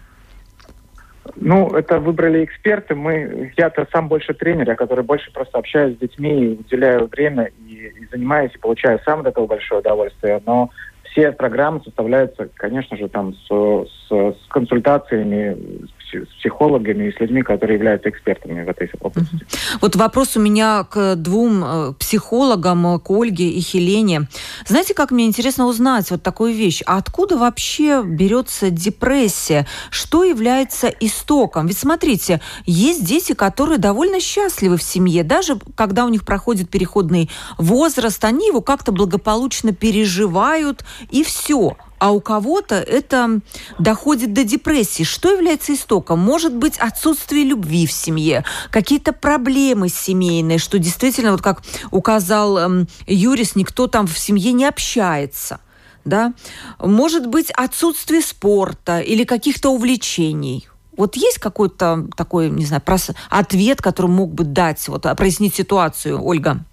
Ну, 1.42 1.70
это 1.70 2.00
выбрали 2.00 2.44
эксперты. 2.44 2.96
Мы, 2.96 3.54
я-то 3.58 3.88
сам 3.94 4.08
больше 4.10 4.34
тренер, 4.34 4.68
я 4.68 4.76
который 4.76 5.04
больше 5.04 5.32
просто 5.32 5.58
общаюсь 5.58 5.96
с 5.96 6.00
детьми, 6.00 6.58
уделяю 6.60 7.08
время 7.08 7.50
и, 7.66 7.74
и 7.74 8.08
занимаюсь, 8.12 8.52
и 8.54 8.60
получаю 8.60 9.00
сам 9.06 9.22
от 9.22 9.28
этого 9.28 9.48
большое 9.48 9.80
удовольствие. 9.80 10.42
Но 10.46 10.70
все 11.04 11.32
программы 11.32 11.82
составляются, 11.84 12.50
конечно 12.56 12.98
же, 12.98 13.08
там 13.08 13.34
с, 13.34 13.48
с, 13.48 14.12
с 14.12 14.48
консультациями, 14.50 15.88
с 15.98 15.99
психологами 16.40 17.10
и 17.10 17.16
с 17.16 17.20
людьми, 17.20 17.42
которые 17.42 17.78
являются 17.78 18.10
экспертами 18.10 18.64
в 18.64 18.70
этой 18.70 18.90
области. 19.00 19.40
Вот 19.82 19.96
вопрос 19.96 20.38
у 20.38 20.40
меня 20.40 20.84
к 20.84 21.16
двум 21.16 21.64
э, 21.64 21.94
психологам, 22.00 23.00
к 23.00 23.10
Ольге 23.10 23.50
и 23.50 23.60
Хелене. 23.60 24.28
Знаете, 24.66 24.94
как 24.94 25.12
мне 25.12 25.26
интересно 25.26 25.66
узнать 25.68 26.10
вот 26.12 26.24
такую 26.24 26.54
вещь? 26.54 26.82
А 26.86 26.98
откуда 26.98 27.38
вообще 27.38 28.04
берется 28.04 28.70
депрессия? 28.70 29.68
Что 29.90 30.24
является 30.24 30.88
истоком? 30.88 31.68
Ведь 31.68 31.78
смотрите, 31.78 32.42
есть 32.66 33.06
дети, 33.06 33.34
которые 33.34 33.78
довольно 33.78 34.20
счастливы 34.20 34.78
в 34.78 34.84
семье. 34.84 35.24
Даже 35.24 35.58
когда 35.76 36.06
у 36.06 36.10
них 36.10 36.26
проходит 36.26 36.70
переходный 36.70 37.30
возраст, 37.58 38.24
они 38.24 38.48
его 38.48 38.62
как-то 38.62 38.92
благополучно 38.92 39.74
переживают, 39.74 40.84
и 41.10 41.24
все 41.24 41.78
а 42.00 42.12
у 42.12 42.22
кого-то 42.22 42.76
это 42.76 43.42
доходит 43.78 44.34
до 44.34 44.44
депрессии. 44.44 45.04
Что 45.04 45.32
является 45.32 45.74
истоком? 45.74 46.20
Может 46.20 46.56
быть, 46.56 46.78
отсутствие 46.78 47.44
любви 47.44 47.86
в 47.86 47.92
семье, 47.92 48.44
какие-то 48.72 49.14
проблемы 49.14 49.90
семейные, 49.90 50.58
что 50.58 50.80
действительно, 50.80 51.32
вот 51.32 51.42
как 51.42 51.62
указал 51.92 52.58
эм, 52.58 52.88
Юрис, 53.06 53.56
никто 53.56 53.88
там 53.88 54.08
в 54.08 54.18
семье 54.18 54.52
не 54.54 54.66
общается. 54.66 55.60
да? 56.06 56.34
Может 56.80 57.28
быть, 57.28 57.52
отсутствие 57.52 58.22
спорта 58.22 59.00
или 59.00 59.24
каких-то 59.24 59.70
увлечений. 59.70 60.68
Вот 60.98 61.16
есть 61.16 61.40
какой-то 61.40 62.08
такой, 62.18 62.50
не 62.50 62.66
знаю, 62.66 62.82
ответ, 63.30 63.82
который 63.82 64.12
мог 64.12 64.34
бы 64.34 64.44
дать, 64.44 64.86
вот, 64.88 65.06
прояснить 65.16 65.56
ситуацию, 65.56 66.22
Ольга? 66.22 66.66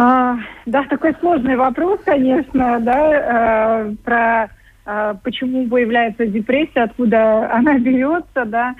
А, 0.00 0.36
да, 0.64 0.84
такой 0.84 1.12
сложный 1.18 1.56
вопрос, 1.56 1.98
конечно, 2.04 2.78
да, 2.78 3.88
э, 3.88 3.94
про 4.04 4.48
э, 4.86 5.14
почему 5.24 5.68
появляется 5.68 6.24
депрессия, 6.24 6.84
откуда 6.84 7.52
она 7.52 7.76
берется, 7.78 8.44
да. 8.44 8.74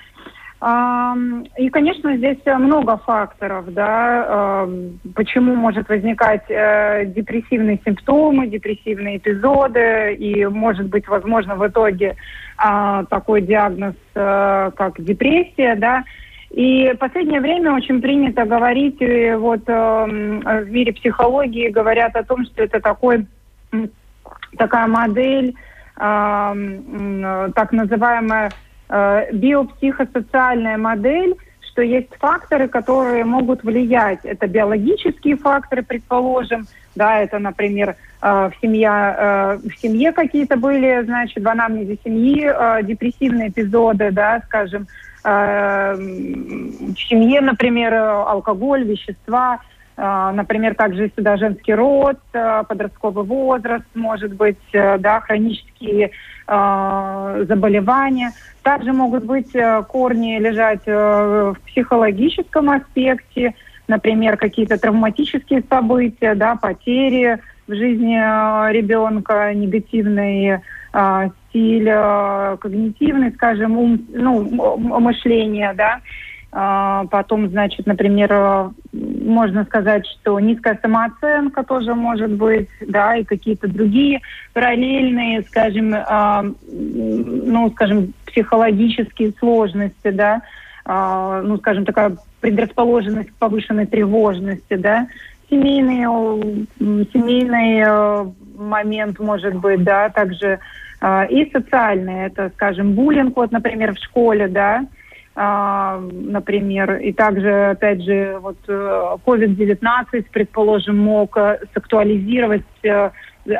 И, 1.57 1.71
конечно, 1.71 2.17
здесь 2.17 2.39
много 2.45 2.99
факторов, 2.99 3.73
да, 3.73 4.67
почему 5.15 5.55
может 5.55 5.89
возникать 5.89 6.47
э, 6.49 7.05
депрессивные 7.07 7.79
симптомы, 7.85 8.49
депрессивные 8.49 9.19
эпизоды, 9.19 10.15
и 10.15 10.45
может 10.47 10.89
быть, 10.89 11.07
возможно, 11.07 11.55
в 11.55 11.65
итоге 11.69 12.17
а, 12.57 13.05
такой 13.05 13.43
диагноз, 13.43 13.95
э, 14.17 14.71
как 14.77 15.01
депрессия, 15.01 15.77
да. 15.77 16.03
И 16.51 16.93
в 16.93 16.97
последнее 16.97 17.41
время 17.41 17.75
очень 17.75 18.01
принято 18.01 18.45
говорить, 18.47 19.01
вот 19.01 19.67
в 19.67 20.71
мире 20.71 20.93
психологии 20.95 21.69
говорят 21.69 22.17
о 22.17 22.25
том, 22.25 22.45
что 22.47 22.63
это 22.63 22.81
такой, 22.81 23.27
такая 24.57 24.87
модель, 24.87 25.55
так 25.95 27.73
называемая 27.73 28.51
э, 28.89 29.33
биопсихосоциальная 29.33 30.79
модель, 30.79 31.35
что 31.61 31.83
есть 31.83 32.15
факторы, 32.19 32.69
которые 32.69 33.25
могут 33.25 33.63
влиять. 33.63 34.21
Это 34.25 34.47
биологические 34.47 35.37
факторы, 35.37 35.83
предположим, 35.83 36.67
да, 36.95 37.19
это, 37.21 37.39
например, 37.39 37.95
э, 38.23 38.51
в, 38.51 38.53
семье, 38.61 38.91
э, 38.91 39.59
в 39.59 39.81
семье 39.81 40.13
какие-то 40.13 40.57
были, 40.57 41.03
значит, 41.05 41.43
в 41.43 41.49
анамнезе 41.49 41.99
семьи 42.05 42.49
э, 42.49 42.83
депрессивные 42.83 43.51
эпизоды, 43.51 44.11
да, 44.11 44.43
скажем, 44.47 44.83
э, 44.83 45.08
в 45.29 46.97
семье, 47.09 47.41
например, 47.41 47.95
алкоголь, 47.95 48.85
вещества, 48.85 49.61
э, 49.97 50.31
например, 50.35 50.75
также 50.75 51.11
сюда 51.15 51.37
женский 51.37 51.75
род, 51.75 52.19
э, 52.33 52.63
подростковый 52.69 53.25
возраст, 53.25 53.85
может 53.95 54.35
быть, 54.35 54.57
э, 54.73 54.99
да, 54.99 55.21
хронические 55.21 56.11
заболевания. 56.47 58.33
Также 58.63 58.95
могут 58.95 59.25
быть 59.25 59.53
корни 59.89 60.39
лежать 60.39 60.87
в 60.87 61.57
психологическом 61.67 62.71
аспекте, 62.71 63.53
например, 63.87 64.39
какие-то 64.39 64.79
травматические 64.79 65.63
события, 65.69 66.35
да, 66.35 66.57
потери 66.57 67.39
в 67.67 67.75
жизни 67.75 68.17
ребенка, 68.73 69.53
негативный 70.93 71.33
стиль, 71.49 71.91
когнитивный, 72.59 73.33
скажем, 73.33 73.77
ум, 73.79 74.01
ну, 74.13 74.77
мышление, 74.79 75.73
да, 75.75 76.01
а, 76.51 77.05
потом, 77.11 77.49
значит, 77.51 77.87
например, 77.87 78.33
э, 78.33 78.71
можно 78.93 79.65
сказать, 79.65 80.07
что 80.07 80.41
низкая 80.41 80.79
самооценка 80.81 81.63
тоже 81.63 81.95
может 81.95 82.33
быть, 82.33 82.69
да, 82.81 83.17
и 83.17 83.25
какие-то 83.25 83.69
другие 83.69 84.23
параллельные, 84.55 85.43
скажем, 85.43 85.95
а, 85.95 86.45
ну, 86.73 87.71
скажем, 87.73 88.15
психологические 88.27 89.35
сложности, 89.39 90.11
да, 90.11 90.41
а, 90.87 91.43
ну, 91.43 91.59
скажем, 91.59 91.85
такая 91.85 92.17
предрасположенность 92.41 93.31
к 93.31 93.35
повышенной 93.35 93.85
тревожности, 93.85 94.75
да, 94.75 95.07
семейный, 95.51 96.67
семейный 96.79 97.83
э, 97.87 98.27
момент 98.57 99.19
может 99.19 99.55
быть, 99.55 99.83
да, 99.85 100.09
также 100.11 100.59
и 101.31 101.49
социальный, 101.53 102.27
это, 102.27 102.51
скажем, 102.57 102.95
буллинг, 102.95 103.37
вот, 103.37 103.53
например, 103.53 103.95
в 103.95 103.99
школе, 103.99 104.49
да, 104.49 104.85
а, 105.41 106.01
например, 106.11 106.97
и 106.97 107.13
также, 107.13 107.71
опять 107.71 108.03
же, 108.03 108.41
вот 108.41 108.57
COVID-19, 108.67 110.07
э, 110.13 110.23
предположим, 110.33 110.99
мог 110.99 111.37
э, 111.37 111.61
сактуализировать, 111.73 112.65
э, 112.83 113.11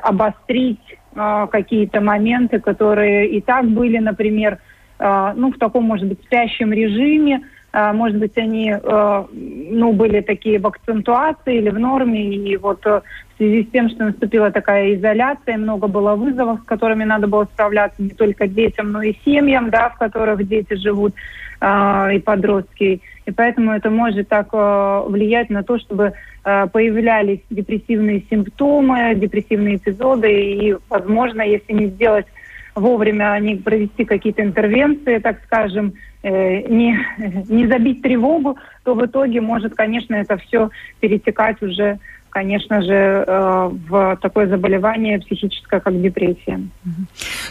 обострить 0.03 0.99
какие-то 1.15 2.01
моменты, 2.01 2.61
которые 2.61 3.29
и 3.31 3.41
так 3.41 3.67
были, 3.67 3.99
например, 3.99 4.59
ну, 5.01 5.51
в 5.51 5.59
таком, 5.59 5.85
может 5.85 6.07
быть, 6.07 6.21
спящем 6.23 6.73
режиме, 6.73 7.41
может 7.73 8.19
быть, 8.19 8.37
они, 8.39 8.75
ну, 8.83 9.93
были 9.93 10.21
такие 10.23 10.59
в 10.59 10.67
акцентуации 10.67 11.59
или 11.59 11.69
в 11.69 11.79
норме, 11.79 12.25
и 12.25 12.57
вот 12.57 12.85
в 12.85 13.03
связи 13.39 13.65
с 13.65 13.71
тем, 13.71 13.89
что 13.89 14.05
наступила 14.05 14.51
такая 14.51 14.95
изоляция, 14.95 15.57
много 15.57 15.87
было 15.87 16.17
вызовов, 16.17 16.61
с 16.61 16.65
которыми 16.65 17.05
надо 17.05 17.29
было 17.29 17.45
справляться 17.45 18.03
не 18.03 18.11
только 18.11 18.49
детям, 18.49 18.91
но 18.91 19.01
и 19.03 19.15
семьям, 19.25 19.71
да, 19.71 19.91
в 19.91 19.99
которых 19.99 20.47
дети 20.47 20.75
живут, 20.75 21.15
э, 21.61 22.17
и 22.17 22.19
подростки. 22.19 23.01
И 23.27 23.31
поэтому 23.31 23.73
это 23.73 23.91
может 23.91 24.29
так 24.29 24.49
э, 24.53 25.03
влиять 25.07 25.51
на 25.51 25.63
то, 25.63 25.79
чтобы 25.79 26.15
э, 26.45 26.67
появлялись 26.73 27.41
депрессивные 27.49 28.25
симптомы, 28.29 29.15
депрессивные 29.15 29.77
эпизоды. 29.77 30.33
И, 30.33 30.77
возможно, 30.89 31.43
если 31.43 31.73
не 31.73 31.87
сделать 31.87 32.27
вовремя, 32.75 33.39
не 33.41 33.55
провести 33.57 34.05
какие-то 34.05 34.43
интервенции, 34.43 35.19
так 35.19 35.37
скажем, 35.45 35.89
э, 35.89 36.08
не, 36.23 36.99
не 37.49 37.67
забить 37.67 38.03
тревогу, 38.03 38.59
то 38.85 38.95
в 38.95 39.05
итоге 39.05 39.41
может, 39.41 39.75
конечно, 39.75 40.15
это 40.15 40.37
все 40.39 40.71
перетекать 41.01 41.63
уже 41.63 41.99
конечно 42.31 42.83
же, 42.83 43.25
э, 43.27 43.71
в 43.89 44.19
такое 44.23 44.49
заболевание 44.49 45.19
психическое, 45.19 45.81
как 45.81 46.01
депрессия. 46.01 46.61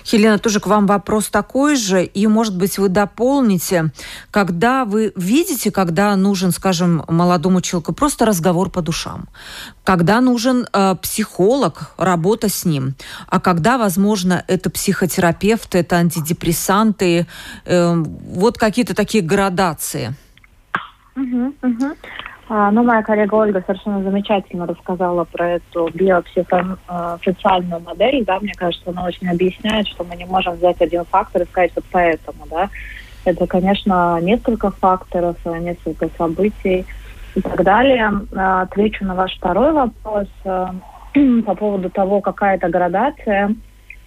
Хелена, 0.03 0.37
тоже 0.37 0.59
к 0.59 0.67
вам 0.67 0.85
вопрос 0.85 1.29
такой 1.29 1.75
же, 1.75 2.03
и, 2.03 2.27
может 2.27 2.57
быть, 2.57 2.77
вы 2.77 2.89
дополните, 2.89 3.91
когда 4.31 4.85
вы 4.85 5.11
видите, 5.15 5.71
когда 5.71 6.15
нужен, 6.15 6.51
скажем, 6.51 7.03
молодому 7.07 7.61
человеку 7.61 7.93
просто 7.93 8.25
разговор 8.25 8.69
по 8.69 8.81
душам, 8.81 9.27
когда 9.83 10.21
нужен 10.21 10.67
э, 10.71 10.95
психолог, 11.01 11.93
работа 11.97 12.49
с 12.49 12.65
ним, 12.65 12.95
а 13.27 13.39
когда, 13.39 13.77
возможно, 13.77 14.43
это 14.47 14.69
психотерапевт, 14.69 15.75
это 15.75 15.97
антидепрессанты, 15.97 17.25
э, 17.65 17.93
вот 17.95 18.57
какие-то 18.57 18.95
такие 18.95 19.23
градации. 19.23 20.13
Угу, 21.15 21.53
угу. 21.61 21.95
А, 22.49 22.71
ну, 22.71 22.81
моя 22.83 23.03
коллега 23.03 23.36
Ольга 23.36 23.62
совершенно 23.65 24.01
замечательно 24.01 24.65
рассказала 24.65 25.25
про 25.25 25.49
эту 25.55 25.89
биопсихосоциальную 25.93 27.81
модель, 27.81 28.23
да, 28.23 28.39
мне 28.39 28.53
кажется, 28.55 28.89
она 28.89 29.05
очень 29.05 29.27
объясняет, 29.27 29.88
что 29.88 30.05
мы 30.05 30.15
не 30.15 30.25
можем 30.25 30.53
взять 30.55 30.81
один 30.81 31.03
фактор 31.03 31.41
и 31.41 31.45
сказать 31.45 31.71
вот 31.75 31.83
поэтому, 31.91 32.45
да. 32.49 32.69
Это, 33.25 33.45
конечно, 33.47 34.19
несколько 34.21 34.71
факторов, 34.71 35.36
несколько 35.45 36.07
событий 36.17 36.86
и 37.36 37.41
так 37.41 37.62
далее. 37.63 38.13
А, 38.33 38.62
отвечу 38.62 39.03
на 39.03 39.15
ваш 39.15 39.36
второй 39.36 39.73
вопрос 39.73 40.27
а, 40.45 40.73
по 41.45 41.53
поводу 41.53 41.89
того, 41.89 42.21
какая 42.21 42.55
это 42.55 42.69
градация. 42.69 43.53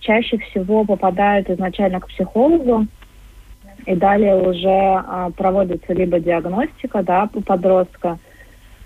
Чаще 0.01 0.39
всего 0.39 0.87
попадают 0.87 1.51
изначально 1.51 2.01
к 2.01 2.09
психологу, 2.09 2.87
и 3.85 3.95
далее 3.95 4.37
уже 4.37 5.33
проводится 5.37 5.93
либо 5.93 6.19
диагностика 6.19 7.03
да, 7.03 7.29
у 7.35 7.43
подростка, 7.43 8.19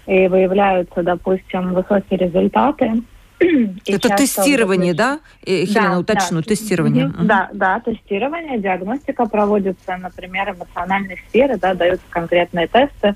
и 0.07 0.29
выявляются, 0.29 1.03
допустим, 1.03 1.75
высокие 1.75 2.19
результаты. 2.19 3.03
Это 3.87 4.09
тестирование, 4.11 4.95
да? 4.95 5.21
Хелена, 5.45 5.95
да, 5.95 5.99
уточню, 5.99 6.39
да. 6.39 6.43
тестирование. 6.43 7.07
Угу. 7.07 7.25
Да, 7.25 7.51
да, 7.53 7.81
тестирование, 7.81 8.59
диагностика 8.59 9.27
проводится, 9.27 9.97
например, 9.97 10.51
эмоциональной 10.51 11.19
сферы, 11.29 11.57
да, 11.57 11.75
даются 11.75 12.07
конкретные 12.11 12.67
тесты. 12.69 13.15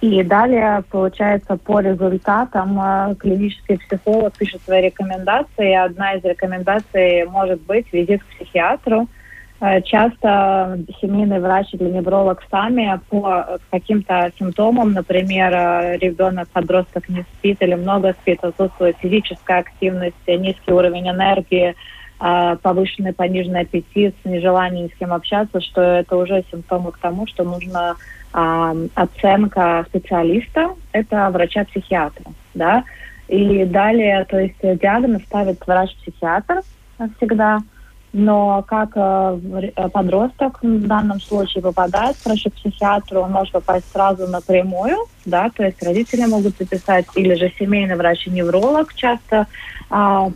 И 0.00 0.22
далее, 0.22 0.84
получается, 0.90 1.56
по 1.56 1.80
результатам 1.80 2.80
э, 2.80 3.16
клинический 3.16 3.78
психолог 3.78 4.36
пишет 4.36 4.62
свои 4.62 4.82
рекомендации. 4.82 5.72
И 5.72 5.74
одна 5.74 6.14
из 6.14 6.22
рекомендаций 6.22 7.24
может 7.24 7.60
быть 7.62 7.92
визит 7.92 8.22
к 8.22 8.26
психиатру, 8.36 9.08
Э, 9.08 9.17
часто 9.60 10.78
семейный 11.00 11.40
врач 11.40 11.66
или 11.72 11.90
невролог 11.90 12.42
сами 12.48 13.00
по 13.10 13.58
каким-то 13.70 14.30
симптомам, 14.38 14.92
например, 14.92 15.52
э, 15.52 15.98
ребенок, 15.98 16.48
подросток 16.50 17.08
не 17.08 17.22
спит 17.22 17.60
или 17.60 17.74
много 17.74 18.12
спит, 18.12 18.38
отсутствует 18.44 18.96
физическая 18.98 19.60
активность, 19.60 20.14
низкий 20.28 20.72
уровень 20.72 21.10
энергии, 21.10 21.74
э, 22.20 22.56
повышенный 22.62 23.12
пониженный 23.12 23.62
аппетит, 23.62 24.14
нежелание 24.24 24.84
ни 24.84 24.88
с 24.88 24.94
кем 24.94 25.12
общаться, 25.12 25.60
что 25.60 25.80
это 25.80 26.16
уже 26.16 26.44
симптомы 26.52 26.92
к 26.92 26.98
тому, 26.98 27.26
что 27.26 27.44
нужна 27.44 27.96
оценка 28.30 29.86
специалиста, 29.88 30.74
это 30.92 31.30
врача-психиатра, 31.30 32.26
да, 32.52 32.84
и 33.26 33.64
далее, 33.64 34.26
то 34.26 34.38
есть 34.38 34.60
диагноз 34.60 35.22
ставит 35.22 35.66
врач-психиатр 35.66 36.60
всегда, 37.16 37.60
но 38.12 38.64
как 38.66 38.90
э, 38.94 39.70
подросток 39.92 40.62
в 40.62 40.86
данном 40.86 41.20
случае 41.20 41.62
попадает 41.62 42.16
к 42.16 42.24
врачу-психиатру, 42.24 43.20
он 43.20 43.32
может 43.32 43.52
попасть 43.52 43.90
сразу 43.92 44.26
напрямую, 44.26 44.96
да, 45.26 45.50
то 45.54 45.64
есть 45.64 45.82
родители 45.82 46.24
могут 46.24 46.56
записать, 46.56 47.06
или 47.14 47.34
же 47.34 47.52
семейный 47.58 47.96
врач-невролог 47.96 48.94
часто 48.94 49.46
а, 49.90 50.30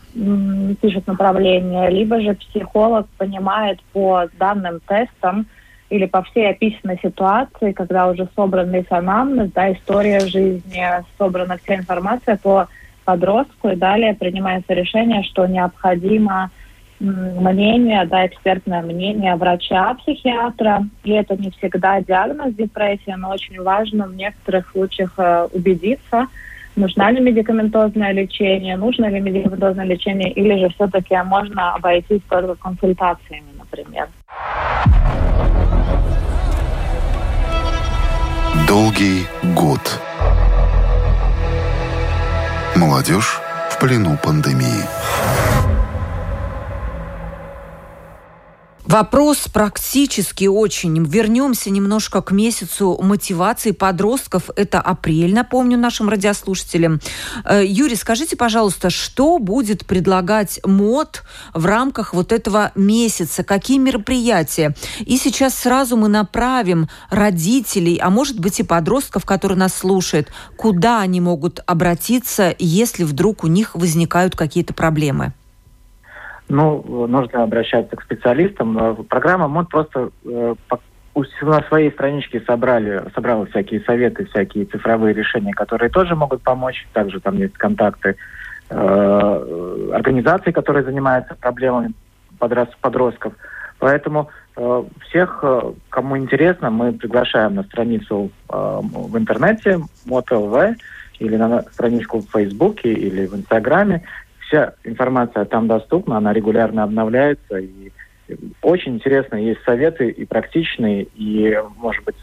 пишет 0.80 1.06
направление, 1.06 1.90
либо 1.90 2.20
же 2.20 2.34
психолог 2.34 3.06
понимает 3.18 3.80
по 3.92 4.26
данным 4.38 4.80
тестам 4.86 5.46
или 5.90 6.06
по 6.06 6.22
всей 6.22 6.50
описанной 6.50 6.98
ситуации, 7.02 7.72
когда 7.72 8.08
уже 8.08 8.28
собран 8.34 8.70
весь 8.70 8.90
анамнез, 8.90 9.50
да, 9.52 9.72
история 9.72 10.20
жизни, 10.20 10.84
собрана 11.18 11.58
вся 11.62 11.76
информация 11.76 12.36
по 12.36 12.68
подростку, 13.04 13.68
и 13.68 13.76
далее 13.76 14.14
принимается 14.14 14.72
решение, 14.72 15.22
что 15.22 15.46
необходимо 15.46 16.50
мнение, 17.02 18.04
да, 18.06 18.26
экспертное 18.26 18.82
мнение 18.82 19.34
врача-психиатра. 19.34 20.86
И 21.04 21.10
это 21.10 21.36
не 21.36 21.50
всегда 21.50 22.00
диагноз 22.00 22.54
депрессии, 22.54 23.14
но 23.16 23.30
очень 23.30 23.60
важно 23.60 24.06
в 24.06 24.14
некоторых 24.14 24.70
случаях 24.70 25.14
э, 25.18 25.48
убедиться, 25.52 26.28
нужна 26.76 27.10
ли 27.10 27.20
медикаментозное 27.20 28.12
лечение, 28.12 28.76
нужно 28.76 29.06
ли 29.06 29.20
медикаментозное 29.20 29.84
лечение, 29.84 30.30
или 30.32 30.58
же 30.58 30.68
все-таки 30.74 31.16
можно 31.24 31.74
обойтись 31.74 32.22
только 32.28 32.54
консультациями, 32.54 33.50
например. 33.58 34.08
Долгий 38.68 39.26
год. 39.54 40.00
Молодежь 42.76 43.40
в 43.70 43.78
плену 43.78 44.16
пандемии. 44.22 45.01
Вопрос 48.84 49.46
практически 49.52 50.46
очень. 50.46 51.04
Вернемся 51.04 51.70
немножко 51.70 52.20
к 52.20 52.32
месяцу 52.32 52.98
мотивации 53.00 53.70
подростков. 53.70 54.50
Это 54.56 54.80
апрель, 54.80 55.32
напомню 55.32 55.78
нашим 55.78 56.08
радиослушателям. 56.08 57.00
Э, 57.44 57.62
Юрий, 57.64 57.94
скажите, 57.94 58.36
пожалуйста, 58.36 58.90
что 58.90 59.38
будет 59.38 59.86
предлагать 59.86 60.58
МОД 60.64 61.22
в 61.54 61.64
рамках 61.64 62.12
вот 62.12 62.32
этого 62.32 62.72
месяца? 62.74 63.44
Какие 63.44 63.78
мероприятия? 63.78 64.74
И 64.98 65.16
сейчас 65.16 65.54
сразу 65.54 65.96
мы 65.96 66.08
направим 66.08 66.88
родителей, 67.08 67.98
а 67.98 68.10
может 68.10 68.40
быть 68.40 68.58
и 68.58 68.64
подростков, 68.64 69.24
которые 69.24 69.58
нас 69.58 69.74
слушают, 69.74 70.32
куда 70.56 71.00
они 71.00 71.20
могут 71.20 71.60
обратиться, 71.66 72.54
если 72.58 73.04
вдруг 73.04 73.44
у 73.44 73.46
них 73.46 73.76
возникают 73.76 74.34
какие-то 74.34 74.74
проблемы? 74.74 75.34
Ну, 76.52 77.06
нужно 77.06 77.44
обращаться 77.44 77.96
к 77.96 78.02
специалистам. 78.02 78.78
Э, 78.78 78.94
программа 79.08 79.48
МОД 79.48 79.70
просто 79.70 80.10
э, 80.26 80.54
на 81.40 81.62
своей 81.62 81.90
страничке 81.92 82.42
собрали, 82.46 83.02
собрала 83.14 83.46
всякие 83.46 83.80
советы, 83.80 84.26
всякие 84.26 84.66
цифровые 84.66 85.14
решения, 85.14 85.54
которые 85.54 85.88
тоже 85.88 86.14
могут 86.14 86.42
помочь. 86.42 86.86
Также 86.92 87.20
там 87.20 87.38
есть 87.38 87.54
контакты 87.54 88.16
э, 88.68 89.90
организаций, 89.94 90.52
которые 90.52 90.84
занимаются 90.84 91.34
проблемами 91.36 91.94
подростков. 92.38 93.32
Поэтому 93.78 94.28
э, 94.54 94.84
всех, 95.08 95.40
э, 95.42 95.72
кому 95.88 96.18
интересно, 96.18 96.68
мы 96.68 96.92
приглашаем 96.92 97.54
на 97.54 97.62
страницу 97.62 98.30
э, 98.50 98.80
в 98.82 99.16
интернете 99.16 99.80
МОТ.ЛВ 100.04 100.76
или 101.18 101.36
на 101.36 101.62
страничку 101.62 102.18
в 102.18 102.30
Фейсбуке 102.30 102.92
или 102.92 103.26
в 103.26 103.34
Инстаграме 103.34 104.02
вся 104.52 104.74
информация 104.84 105.46
там 105.46 105.66
доступна, 105.66 106.18
она 106.18 106.32
регулярно 106.32 106.84
обновляется. 106.84 107.56
И 107.58 107.90
очень 108.60 108.96
интересно, 108.96 109.36
есть 109.36 109.62
советы 109.64 110.10
и 110.10 110.24
практичные, 110.26 111.04
и, 111.14 111.58
может 111.78 112.04
быть, 112.04 112.16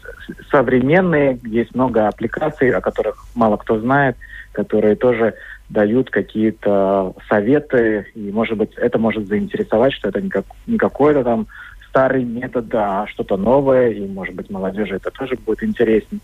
современные. 0.50 1.38
Есть 1.44 1.74
много 1.74 2.06
аппликаций, 2.06 2.70
о 2.70 2.80
которых 2.80 3.26
мало 3.34 3.56
кто 3.56 3.80
знает, 3.80 4.16
которые 4.52 4.94
тоже 4.94 5.34
дают 5.68 6.10
какие-то 6.10 7.14
советы, 7.28 8.06
и, 8.14 8.30
может 8.32 8.56
быть, 8.56 8.74
это 8.76 8.98
может 8.98 9.26
заинтересовать, 9.26 9.92
что 9.92 10.08
это 10.08 10.20
не, 10.20 10.28
как, 10.28 10.44
не 10.66 10.78
какой-то 10.78 11.22
там 11.22 11.46
старый 11.88 12.24
метод, 12.24 12.66
а 12.72 13.06
что-то 13.08 13.36
новое, 13.36 13.90
и, 13.90 14.06
может 14.06 14.34
быть, 14.34 14.50
молодежи 14.50 14.96
это 14.96 15.10
тоже 15.10 15.36
будет 15.44 15.62
интереснее. 15.62 16.20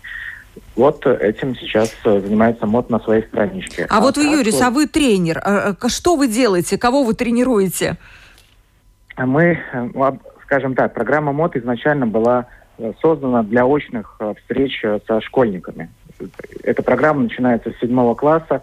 Вот 0.75 1.07
этим 1.07 1.57
сейчас 1.57 1.91
э, 2.05 2.21
занимается 2.21 2.67
МОД 2.67 2.91
на 2.91 3.01
своей 3.01 3.23
страничке. 3.23 3.87
А, 3.89 3.99
а 3.99 4.01
вот 4.01 4.17
вы, 4.17 4.25
Юрис, 4.25 4.61
а 4.61 4.71
вы 4.71 4.87
тренер. 4.87 5.39
А, 5.39 5.75
а 5.81 5.89
что 5.89 6.17
вы 6.17 6.29
делаете? 6.29 6.77
Кого 6.77 7.03
вы 7.03 7.15
тренируете? 7.15 7.97
Мы, 9.17 9.59
э, 9.73 10.13
скажем 10.43 10.75
так, 10.75 10.93
программа 10.93 11.33
МОД 11.33 11.57
изначально 11.57 12.07
была 12.07 12.47
э, 12.79 12.93
создана 13.01 13.43
для 13.43 13.67
очных 13.67 14.21
встреч 14.43 14.85
со 15.07 15.21
школьниками. 15.23 15.91
Эта 16.63 16.83
программа 16.83 17.23
начинается 17.23 17.71
с 17.71 17.79
седьмого 17.81 18.15
класса. 18.15 18.63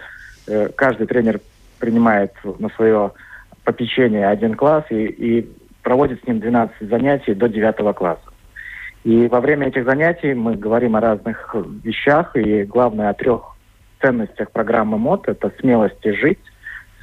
Каждый 0.76 1.08
тренер 1.08 1.40
принимает 1.80 2.34
на 2.60 2.70
свое 2.70 3.12
попечение 3.64 4.28
один 4.28 4.56
класс 4.56 4.84
и, 4.90 5.06
и 5.06 5.52
проводит 5.82 6.24
с 6.24 6.28
ним 6.28 6.40
12 6.40 6.90
занятий 6.90 7.34
до 7.34 7.48
девятого 7.48 7.94
класса. 7.94 8.33
И 9.04 9.28
во 9.28 9.42
время 9.42 9.68
этих 9.68 9.84
занятий 9.86 10.34
мы 10.34 10.56
говорим 10.56 10.96
о 10.96 11.02
разных 11.02 11.56
вещах, 11.84 12.36
и 12.36 12.64
главное 12.64 13.10
о 13.10 13.14
трех 13.14 13.42
ценностях 14.02 14.52
программы 14.52 14.98
МОД. 14.98 15.28
Это 15.28 15.52
смелость 15.60 16.04
жить, 16.04 16.40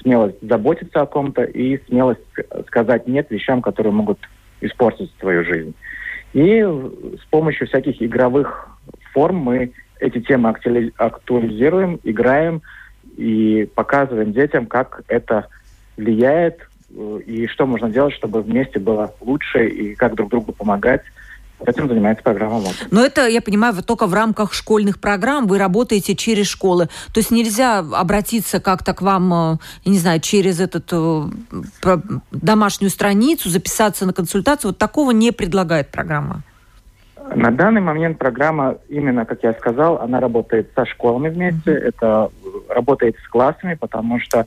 смелость 0.01 0.37
заботиться 0.41 1.03
о 1.03 1.07
ком-то 1.07 1.45
и 1.45 1.79
смелость 1.87 2.21
сказать 2.67 3.07
«нет» 3.07 3.31
вещам, 3.31 3.61
которые 3.61 3.93
могут 3.93 4.19
испортить 4.63 5.15
твою 5.17 5.45
жизнь. 5.45 5.75
И 6.33 6.63
с 6.63 7.25
помощью 7.31 7.67
всяких 7.67 8.01
игровых 8.01 8.69
форм 9.13 9.37
мы 9.37 9.73
эти 9.99 10.21
темы 10.21 10.55
актуализируем, 10.97 12.01
играем 12.05 12.63
и 13.17 13.69
показываем 13.75 14.33
детям, 14.33 14.67
как 14.67 15.03
это 15.09 15.49
влияет 15.97 16.61
э, 16.95 17.21
и 17.27 17.47
что 17.49 17.67
можно 17.67 17.91
делать, 17.91 18.15
чтобы 18.15 18.41
вместе 18.41 18.79
было 18.79 19.15
лучше 19.21 19.67
и 19.67 19.95
как 19.95 20.15
друг 20.15 20.31
другу 20.31 20.53
помогать 20.53 21.03
Этим 21.67 21.89
занимается 21.89 22.23
программа 22.23 22.59
МОД. 22.59 22.89
Но 22.91 23.05
это, 23.05 23.29
я 23.29 23.43
понимаю, 23.43 23.75
только 23.83 24.07
в 24.07 24.15
рамках 24.15 24.53
школьных 24.53 25.01
программ 25.01 25.47
вы 25.47 25.59
работаете 25.59 26.17
через 26.17 26.47
школы. 26.47 26.87
То 27.13 27.21
есть 27.21 27.31
нельзя 27.31 27.79
обратиться 27.79 28.61
как-то 28.61 28.95
к 28.95 29.03
вам, 29.03 29.33
э, 29.33 29.59
я 29.85 29.93
не 29.93 29.99
знаю, 29.99 30.21
через 30.21 30.61
эту 30.61 31.31
э, 31.85 31.99
домашнюю 32.31 32.91
страницу, 32.91 33.51
записаться 33.51 34.07
на 34.07 34.13
консультацию. 34.13 34.71
Вот 34.71 34.79
такого 34.79 35.11
не 35.11 35.33
предлагает 35.33 35.91
программа. 35.91 36.43
На 37.35 37.51
данный 37.51 37.81
момент 37.81 38.19
программа, 38.19 38.79
именно 38.89 39.25
как 39.25 39.43
я 39.43 39.53
сказал, 39.53 40.01
она 40.01 40.19
работает 40.19 40.71
со 40.75 40.85
школами 40.85 41.29
вместе, 41.29 41.71
mm-hmm. 41.71 41.89
это 41.89 42.31
работает 42.69 43.17
с 43.25 43.29
классами, 43.29 43.75
потому 43.75 44.19
что 44.19 44.47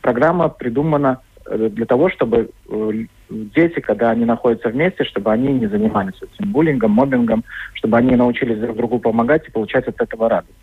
программа 0.00 0.48
придумана 0.48 1.18
для 1.56 1.86
того, 1.86 2.10
чтобы 2.10 2.50
э, 2.68 2.92
дети, 3.30 3.80
когда 3.80 4.10
они 4.10 4.24
находятся 4.24 4.68
вместе, 4.68 5.04
чтобы 5.04 5.32
они 5.32 5.52
не 5.52 5.66
занимались 5.66 6.20
этим 6.20 6.52
буллингом, 6.52 6.92
мобингом, 6.92 7.44
чтобы 7.74 7.96
они 7.96 8.16
научились 8.16 8.58
друг 8.58 8.76
другу 8.76 8.98
помогать 8.98 9.46
и 9.48 9.50
получать 9.50 9.86
от 9.88 10.00
этого 10.00 10.28
радость. 10.28 10.54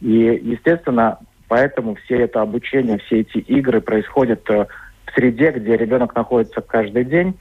И, 0.00 0.10
естественно, 0.10 1.18
поэтому 1.48 1.94
все 1.94 2.22
это 2.22 2.42
обучение, 2.42 2.98
все 2.98 3.20
эти 3.20 3.38
игры 3.38 3.80
происходят 3.80 4.48
э, 4.50 4.66
в 5.06 5.14
среде, 5.14 5.52
где 5.52 5.76
ребенок 5.76 6.14
находится 6.14 6.60
каждый 6.60 7.04
день, 7.04 7.34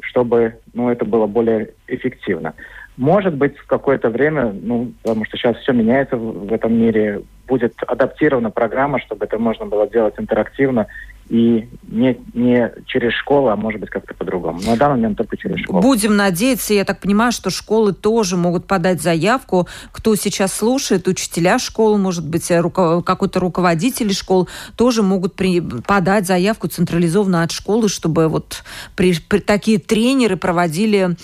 чтобы 0.00 0.56
ну, 0.74 0.90
это 0.90 1.04
было 1.04 1.26
более 1.26 1.70
эффективно. 1.86 2.54
Может 2.96 3.34
быть, 3.34 3.56
в 3.56 3.66
какое-то 3.66 4.10
время, 4.10 4.52
ну, 4.52 4.92
потому 5.02 5.24
что 5.24 5.36
сейчас 5.36 5.56
все 5.58 5.72
меняется 5.72 6.16
в 6.16 6.52
этом 6.52 6.74
мире, 6.74 7.22
будет 7.52 7.74
адаптирована 7.86 8.50
программа, 8.50 8.98
чтобы 8.98 9.26
это 9.26 9.38
можно 9.38 9.66
было 9.66 9.86
делать 9.86 10.14
интерактивно 10.16 10.86
и 11.28 11.68
не, 11.86 12.18
не 12.32 12.72
через 12.86 13.12
школу, 13.12 13.48
а 13.48 13.56
может 13.56 13.78
быть 13.78 13.90
как-то 13.90 14.14
по-другому. 14.14 14.58
На 14.62 14.74
данный 14.76 14.96
момент 14.96 15.18
только 15.18 15.36
через 15.36 15.60
школу. 15.60 15.82
Будем 15.82 16.16
надеяться, 16.16 16.72
я 16.72 16.86
так 16.86 17.00
понимаю, 17.00 17.30
что 17.30 17.50
школы 17.50 17.92
тоже 17.92 18.38
могут 18.38 18.66
подать 18.66 19.02
заявку. 19.02 19.68
Кто 19.92 20.16
сейчас 20.16 20.54
слушает, 20.54 21.06
учителя 21.08 21.58
школы, 21.58 21.98
может 21.98 22.26
быть, 22.26 22.50
руко... 22.50 23.02
какой-то 23.02 23.38
руководитель 23.38 24.14
школ 24.14 24.48
тоже 24.76 25.02
могут 25.02 25.34
при... 25.34 25.60
подать 25.60 26.26
заявку 26.26 26.68
централизованно 26.68 27.42
от 27.42 27.52
школы, 27.52 27.90
чтобы 27.90 28.28
вот 28.28 28.64
при... 28.96 29.14
При... 29.28 29.40
такие 29.40 29.78
тренеры 29.78 30.36
проводили 30.36 31.16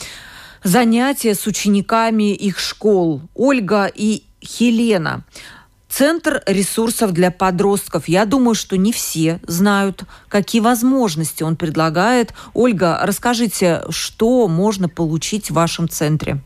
занятия 0.62 1.34
с 1.34 1.46
учениками 1.46 2.34
их 2.34 2.58
школ. 2.58 3.22
Ольга 3.34 3.90
и 3.94 4.24
Хелена. 4.42 5.24
Центр 5.98 6.42
ресурсов 6.46 7.10
для 7.10 7.32
подростков. 7.32 8.06
Я 8.06 8.24
думаю, 8.24 8.54
что 8.54 8.76
не 8.76 8.92
все 8.92 9.40
знают, 9.42 10.04
какие 10.28 10.60
возможности 10.60 11.42
он 11.42 11.56
предлагает. 11.56 12.34
Ольга, 12.54 13.00
расскажите, 13.02 13.80
что 13.90 14.46
можно 14.46 14.88
получить 14.88 15.50
в 15.50 15.54
вашем 15.54 15.88
центре? 15.88 16.36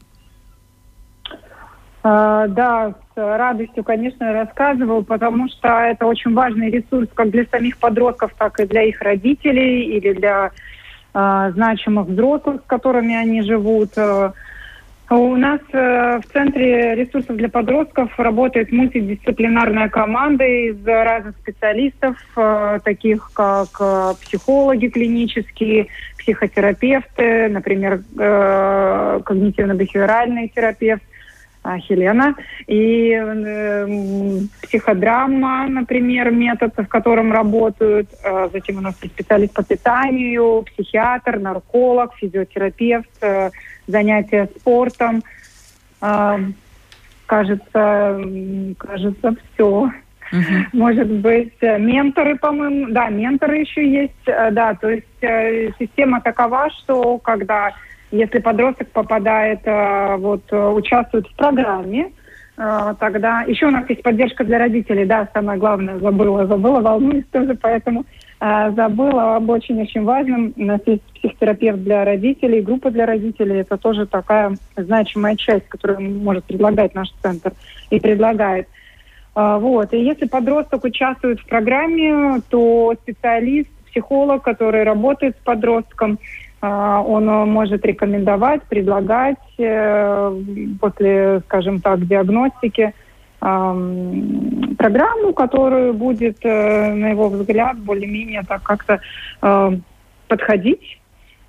А, 2.03 2.47
да, 2.49 2.95
с 3.15 3.19
радостью, 3.19 3.85
конечно, 3.85 4.33
рассказываю, 4.33 5.05
потому 5.05 5.51
что 5.51 5.69
это 5.69 6.07
очень 6.07 6.33
важный 6.33 6.71
ресурс 6.71 7.11
как 7.13 7.29
для 7.29 7.45
самих 7.45 7.77
подростков, 7.77 8.33
так 8.39 8.59
и 8.59 8.65
для 8.65 8.85
их 8.85 9.03
родителей 9.03 9.83
или 9.99 10.15
для 10.15 10.51
значимых 11.13 12.07
взрослых, 12.07 12.63
с 12.65 12.67
которыми 12.67 13.15
они 13.15 13.43
живут. 13.43 13.91
У 15.15 15.37
нас 15.37 15.61
в 15.71 16.23
Центре 16.33 16.95
ресурсов 16.95 17.37
для 17.37 17.51
подростков 17.51 18.19
работает 18.19 18.73
мультидисциплинарная 18.73 19.91
команда 19.91 20.45
из 20.45 20.83
разных 20.87 21.37
специалистов, 21.37 22.17
таких 22.83 23.31
как 23.35 23.69
психологи 24.23 24.87
клинические, 24.87 25.89
психотерапевты, 26.17 27.51
например, 27.51 28.03
когнитивно-бихевиоральный 28.17 30.49
терапевт, 30.49 31.03
а, 31.65 31.79
Хелена. 31.79 32.35
И 32.67 33.13
э, 33.13 34.39
психодрама, 34.63 35.69
например, 35.69 36.33
метод, 36.33 36.73
в 36.77 36.87
котором 36.87 37.33
работают. 37.33 38.09
Э, 38.25 38.49
затем 38.53 38.79
у 38.79 38.81
нас 38.81 38.97
специалист 38.97 39.53
по 39.53 39.63
питанию, 39.63 40.63
психиатр, 40.63 41.39
нарколог, 41.39 42.15
физиотерапевт, 42.17 43.11
э, 43.21 43.51
занятия 43.93 44.49
спортом. 44.59 45.23
Э, 46.01 46.39
кажется, 47.27 48.21
кажется, 48.79 49.35
все. 49.55 49.91
Uh-huh. 50.33 50.65
Может 50.73 51.09
быть, 51.09 51.53
э, 51.61 51.79
менторы, 51.79 52.37
по-моему, 52.37 52.87
да, 52.91 53.11
менторы 53.11 53.59
еще 53.59 53.87
есть, 53.87 54.27
э, 54.27 54.51
да, 54.51 54.75
то 54.75 54.89
есть 54.91 55.07
э, 55.21 55.71
система 55.79 56.23
такова, 56.23 56.71
что 56.71 57.19
когда 57.19 57.73
если 58.11 58.39
подросток 58.39 58.89
попадает, 58.89 59.61
вот, 59.65 60.43
участвует 60.53 61.27
в 61.29 61.35
программе, 61.35 62.11
тогда 62.57 63.41
еще 63.47 63.69
у 63.69 63.71
нас 63.71 63.89
есть 63.89 64.03
поддержка 64.03 64.45
для 64.45 64.59
родителей, 64.59 65.07
да, 65.07 65.27
самое 65.33 65.59
главное, 65.59 65.99
забыла, 65.99 66.47
забыла, 66.47 66.83
волнуюсь 66.83 67.25
тоже, 67.33 67.55
поэтому 67.55 68.05
забыла 68.75 69.37
об 69.37 69.49
очень-очень 69.51 70.03
важном. 70.03 70.53
У 70.57 70.65
нас 70.65 70.81
есть 70.87 71.03
психотерапевт 71.15 71.83
для 71.85 72.05
родителей, 72.05 72.61
группа 72.61 72.91
для 72.91 73.07
родителей. 73.07 73.61
Это 73.61 73.77
тоже 73.77 74.07
такая 74.07 74.57
значимая 74.77 75.37
часть, 75.37 75.69
которую 75.69 76.01
может 76.19 76.45
предлагать 76.45 76.93
наш 76.95 77.11
центр 77.23 77.53
и 77.91 78.01
предлагает. 78.01 78.67
Вот. 79.35 79.95
И 79.95 80.03
если 80.03 80.27
подросток 80.27 80.83
участвует 80.83 81.39
в 81.39 81.47
программе, 81.47 82.41
то 82.51 82.95
специалист, 83.03 83.71
психолог, 83.93 84.43
который 84.43 84.83
работает 84.83 85.37
с 85.37 85.45
подростком, 85.45 86.19
а, 86.61 87.03
он 87.03 87.27
может 87.51 87.85
рекомендовать, 87.85 88.63
предлагать 88.63 89.37
э, 89.59 90.43
после, 90.81 91.41
скажем 91.41 91.81
так, 91.81 92.07
диагностики 92.07 92.95
программу, 93.43 95.33
которая 95.35 95.93
будет, 95.93 96.39
э, 96.45 96.95
на 96.95 97.11
его 97.11 97.29
взгляд, 97.29 97.77
более-менее 97.79 98.43
так 98.47 98.63
как-то 98.63 99.01
подходить, 100.29 101.01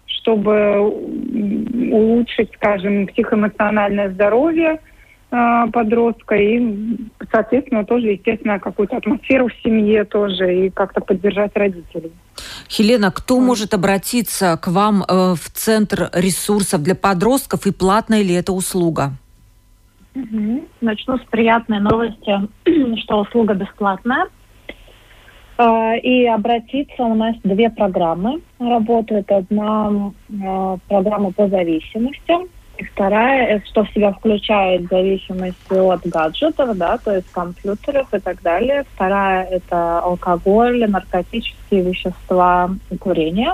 чтобы 0.06 0.80
улучшить, 0.80 2.52
скажем, 2.56 3.08
психоэмоциональное 3.08 4.10
здоровье 4.10 4.80
подростка 5.30 6.36
и, 6.36 6.98
соответственно, 7.32 7.86
тоже, 7.86 8.08
естественно, 8.08 8.60
какую-то 8.60 8.98
атмосферу 8.98 9.48
в 9.48 9.54
семье 9.64 10.04
тоже 10.06 10.66
и 10.66 10.70
как-то 10.70 11.02
поддержать 11.02 11.56
родителей. 11.56 12.12
Хелена, 12.70 13.12
кто 13.12 13.40
может 13.40 13.74
обратиться 13.74 14.60
к 14.62 14.68
вам 14.68 15.04
э, 15.04 15.36
в 15.36 15.50
Центр 15.54 16.10
ресурсов 16.14 16.84
для 16.84 16.96
подростков 16.96 17.66
и 17.66 17.72
платная 17.72 18.22
ли 18.22 18.34
это 18.34 18.52
услуга? 18.52 19.14
Угу. 20.16 20.66
Начну 20.82 21.18
с 21.18 21.22
приятной 21.30 21.80
новости, 21.80 22.40
что 23.04 23.22
услуга 23.22 23.54
бесплатная. 23.54 24.28
Э, 25.58 25.98
и 26.00 26.26
обратиться 26.28 27.04
у 27.04 27.16
нас 27.16 27.36
две 27.44 27.70
программы 27.70 28.42
работают. 28.60 29.32
Одна 29.32 30.12
э, 30.30 30.78
программа 30.88 31.32
по 31.32 31.48
зависимости, 31.48 32.34
и 32.78 32.84
вторая, 32.86 33.62
что 33.70 33.84
в 33.84 33.90
себя 33.92 34.12
включает 34.14 34.88
зависимость 34.90 35.72
от 35.72 36.06
гаджетов, 36.08 36.76
да, 36.78 36.98
то 36.98 37.16
есть 37.16 37.32
компьютеров 37.32 38.12
и 38.14 38.20
так 38.20 38.42
далее. 38.42 38.84
Вторая– 38.96 39.44
это 39.52 40.00
алкоголь, 40.00 40.84
наркотические 40.90 41.84
вещества 41.84 42.72
курение. 43.00 43.54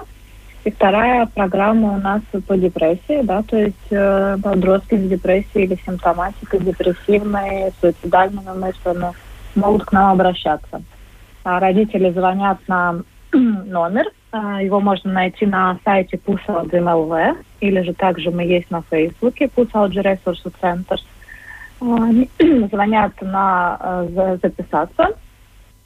И 0.65 0.71
вторая 0.71 1.25
программа 1.25 1.93
у 1.93 1.97
нас 1.97 2.21
по 2.47 2.57
депрессии, 2.57 3.21
да, 3.23 3.43
то 3.43 3.57
есть 3.57 3.91
э, 3.91 4.37
подростки 4.43 4.95
с 4.95 5.09
депрессией 5.09 5.65
или 5.65 5.79
симптоматикой 5.85 6.59
депрессивной, 6.59 7.71
суицидальными 7.79 8.57
мыслями 8.57 9.13
могут 9.55 9.85
к 9.85 9.91
нам 9.93 10.11
обращаться. 10.11 10.81
А 11.43 11.59
родители 11.59 12.11
звонят 12.11 12.59
на 12.67 13.01
номер 13.33 14.05
а, 14.31 14.61
его 14.61 14.79
можно 14.79 15.11
найти 15.11 15.45
на 15.45 15.79
сайте 15.83 16.17
Pusauģi.lv, 16.17 17.37
или 17.61 17.81
же 17.81 17.93
также 17.93 18.29
мы 18.29 18.43
есть 18.43 18.69
на 18.69 18.83
Фейсбуке 18.83 19.45
Pusauģi 19.45 20.01
Ресурсы 20.01 20.51
Центр. 20.61 20.97
Звонят 21.79 23.13
на 23.21 23.77
а, 23.79 24.37
записаться, 24.41 25.15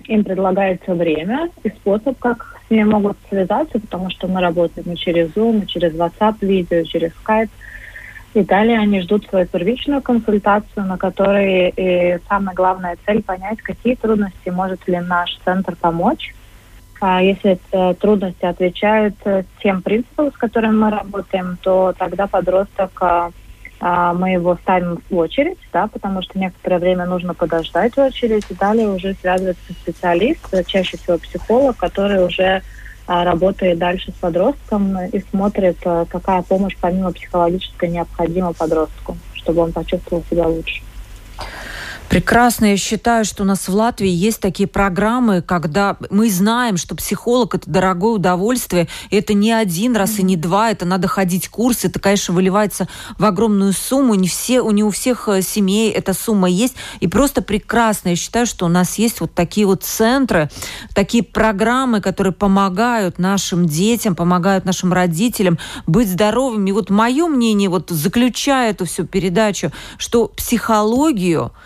им 0.05 0.23
предлагается 0.23 0.93
время 0.93 1.49
и 1.63 1.69
способ, 1.69 2.17
как 2.19 2.52
с 2.67 2.71
ними 2.71 2.83
могут 2.83 3.17
связаться, 3.29 3.79
потому 3.79 4.09
что 4.09 4.27
мы 4.27 4.41
работаем 4.41 4.91
и 4.91 4.97
через 4.97 5.29
Zoom, 5.31 5.63
и 5.63 5.67
через 5.67 5.93
WhatsApp 5.93 6.35
видео, 6.41 6.83
через 6.83 7.11
Skype. 7.23 7.49
И 8.33 8.43
далее 8.43 8.79
они 8.79 9.01
ждут 9.01 9.27
свою 9.27 9.45
первичную 9.45 10.01
консультацию, 10.01 10.85
на 10.85 10.97
которой 10.97 11.71
и 11.75 12.17
самая 12.27 12.55
главная 12.55 12.97
цель 13.05 13.21
понять, 13.21 13.61
какие 13.61 13.95
трудности 13.95 14.49
может 14.49 14.87
ли 14.87 14.99
наш 14.99 15.39
центр 15.45 15.75
помочь 15.75 16.33
а 17.05 17.21
если 17.21 17.59
трудности 17.99 18.45
отвечают 18.45 19.15
тем 19.61 19.81
принципам, 19.81 20.31
с 20.31 20.37
которыми 20.37 20.77
мы 20.77 20.89
работаем, 20.89 21.57
то 21.61 21.93
тогда 21.97 22.27
подросток 22.27 22.97
а, 23.85 24.11
а, 24.11 24.13
мы 24.13 24.29
его 24.31 24.55
ставим 24.61 24.99
в 25.09 25.17
очередь, 25.17 25.57
да, 25.73 25.87
потому 25.87 26.21
что 26.21 26.39
некоторое 26.39 26.79
время 26.79 27.05
нужно 27.05 27.33
подождать 27.33 27.95
в 27.95 27.99
очередь, 27.99 28.45
и 28.49 28.53
далее 28.53 28.87
уже 28.87 29.13
связывается 29.15 29.73
специалист, 29.73 30.39
э, 30.53 30.63
чаще 30.63 30.95
всего 30.95 31.17
психолог, 31.17 31.75
который 31.75 32.25
уже 32.25 32.61
работает 33.05 33.79
дальше 33.79 34.11
с 34.11 34.13
подростком 34.13 34.97
и 35.07 35.19
смотрит, 35.29 35.75
э, 35.83 36.05
какая 36.09 36.41
помощь 36.43 36.77
помимо 36.79 37.11
психологической 37.11 37.89
необходима 37.89 38.53
подростку, 38.53 39.17
чтобы 39.33 39.63
он 39.63 39.73
почувствовал 39.73 40.23
себя 40.29 40.47
лучше. 40.47 40.81
Прекрасно. 42.09 42.65
Я 42.65 42.77
считаю, 42.77 43.25
что 43.25 43.43
у 43.43 43.45
нас 43.45 43.67
в 43.67 43.73
Латвии 43.73 44.09
есть 44.09 44.39
такие 44.39 44.67
программы, 44.67 45.41
когда 45.41 45.97
мы 46.11 46.29
знаем, 46.29 46.77
что 46.77 46.95
психолог– 46.95 47.55
это 47.55 47.69
дорогое 47.69 48.13
удовольствие. 48.13 48.87
Это 49.09 49.33
не 49.33 49.51
один 49.51 49.95
раз 49.95 50.19
и 50.19 50.23
не 50.23 50.35
два. 50.35 50.69
Это 50.69 50.85
надо 50.85 51.07
ходить 51.07 51.47
курсы. 51.49 51.87
Это, 51.87 51.99
конечно, 51.99 52.33
выливается 52.33 52.87
в 53.17 53.25
огромную 53.25 53.73
сумму. 53.73 54.13
Не, 54.13 54.27
все, 54.27 54.61
не 54.69 54.83
у 54.83 54.91
всех 54.91 55.27
э, 55.27 55.41
семей 55.41 55.91
эта 55.91 56.13
сумма 56.13 56.49
есть. 56.49 56.75
И 56.99 57.07
просто 57.07 57.41
прекрасно. 57.41 58.09
Я 58.09 58.15
считаю, 58.15 58.45
что 58.45 58.65
у 58.65 58.69
нас 58.69 58.99
есть 58.99 59.19
вот 59.19 59.33
такие 59.33 59.65
вот 59.65 59.83
центры, 59.83 60.49
такие 60.93 61.23
программы, 61.23 61.99
которые 61.99 62.33
помогают 62.33 63.17
нашим 63.17 63.65
детям, 63.65 64.15
помогают 64.15 64.65
нашим 64.65 64.93
родителям 64.93 65.57
быть 65.87 66.09
здоровыми. 66.09 66.69
И 66.69 66.73
вот 66.73 66.91
мое 66.91 67.27
мнение, 67.27 67.69
вот 67.69 67.89
заключая 67.89 68.71
эту 68.71 68.85
всю 68.85 69.07
передачу, 69.07 69.71
что 69.97 70.27
психологию– 70.27 71.51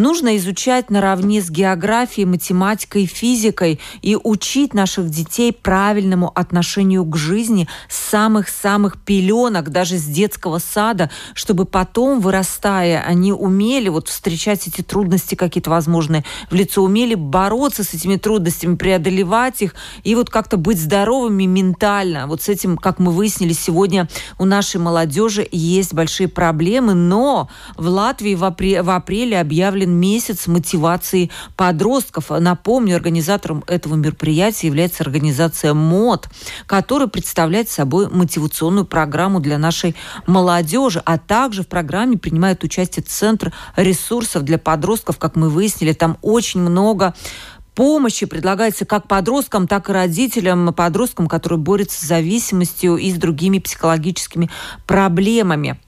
нужно 0.00 0.36
изучать 0.38 0.90
наравне 0.90 1.40
с 1.40 1.50
географией, 1.50 2.26
математикой, 2.26 3.06
физикой 3.06 3.78
и 4.02 4.16
учить 4.16 4.74
наших 4.74 5.10
детей 5.10 5.52
правильному 5.52 6.32
отношению 6.34 7.04
к 7.04 7.16
жизни 7.16 7.68
с 7.88 7.96
самых-самых 7.96 8.98
пеленок, 8.98 9.70
даже 9.70 9.96
с 9.96 10.04
детского 10.04 10.58
сада, 10.58 11.10
чтобы 11.34 11.64
потом, 11.64 12.20
вырастая, 12.20 13.02
они 13.02 13.32
умели 13.32 13.88
вот 13.88 14.08
встречать 14.08 14.66
эти 14.66 14.82
трудности 14.82 15.34
какие-то 15.34 15.70
возможные 15.70 16.24
в 16.50 16.54
лицо, 16.54 16.82
умели 16.82 17.14
бороться 17.14 17.84
с 17.84 17.94
этими 17.94 18.16
трудностями, 18.16 18.76
преодолевать 18.76 19.62
их 19.62 19.74
и 20.02 20.14
вот 20.14 20.30
как-то 20.30 20.56
быть 20.56 20.80
здоровыми 20.80 21.44
ментально. 21.44 22.26
Вот 22.26 22.42
с 22.42 22.48
этим, 22.48 22.76
как 22.76 22.98
мы 22.98 23.12
выяснили 23.12 23.52
сегодня, 23.52 24.08
у 24.38 24.44
нашей 24.44 24.80
молодежи 24.80 25.46
есть 25.52 25.92
большие 25.94 26.28
проблемы, 26.28 26.94
но 26.94 27.48
в 27.76 27.86
Латвии 27.86 28.34
в, 28.34 28.44
апре- 28.44 28.82
в 28.82 28.90
апреле 28.90 29.38
объявлен 29.40 29.89
месяц 29.92 30.46
мотивации 30.46 31.30
подростков. 31.56 32.30
Напомню, 32.30 32.96
организатором 32.96 33.64
этого 33.66 33.94
мероприятия 33.94 34.68
является 34.68 35.02
организация 35.02 35.74
МОД, 35.74 36.28
которая 36.66 37.08
представляет 37.08 37.68
собой 37.70 38.08
мотивационную 38.08 38.84
программу 38.84 39.40
для 39.40 39.58
нашей 39.58 39.96
молодежи, 40.26 41.02
а 41.04 41.18
также 41.18 41.62
в 41.62 41.68
программе 41.68 42.18
принимает 42.18 42.64
участие 42.64 43.04
Центр 43.04 43.52
ресурсов 43.76 44.42
для 44.42 44.58
подростков, 44.58 45.18
как 45.18 45.36
мы 45.36 45.48
выяснили, 45.50 45.92
там 45.92 46.18
очень 46.22 46.60
много 46.60 47.14
помощи 47.74 48.26
предлагается 48.26 48.84
как 48.84 49.08
подросткам, 49.08 49.66
так 49.66 49.88
и 49.88 49.92
родителям, 49.92 50.72
подросткам, 50.74 51.28
которые 51.28 51.58
борются 51.58 51.98
с 51.98 52.08
зависимостью 52.08 52.96
и 52.96 53.10
с 53.10 53.14
другими 53.14 53.58
психологическими 53.58 54.50
проблемами. 54.86 55.78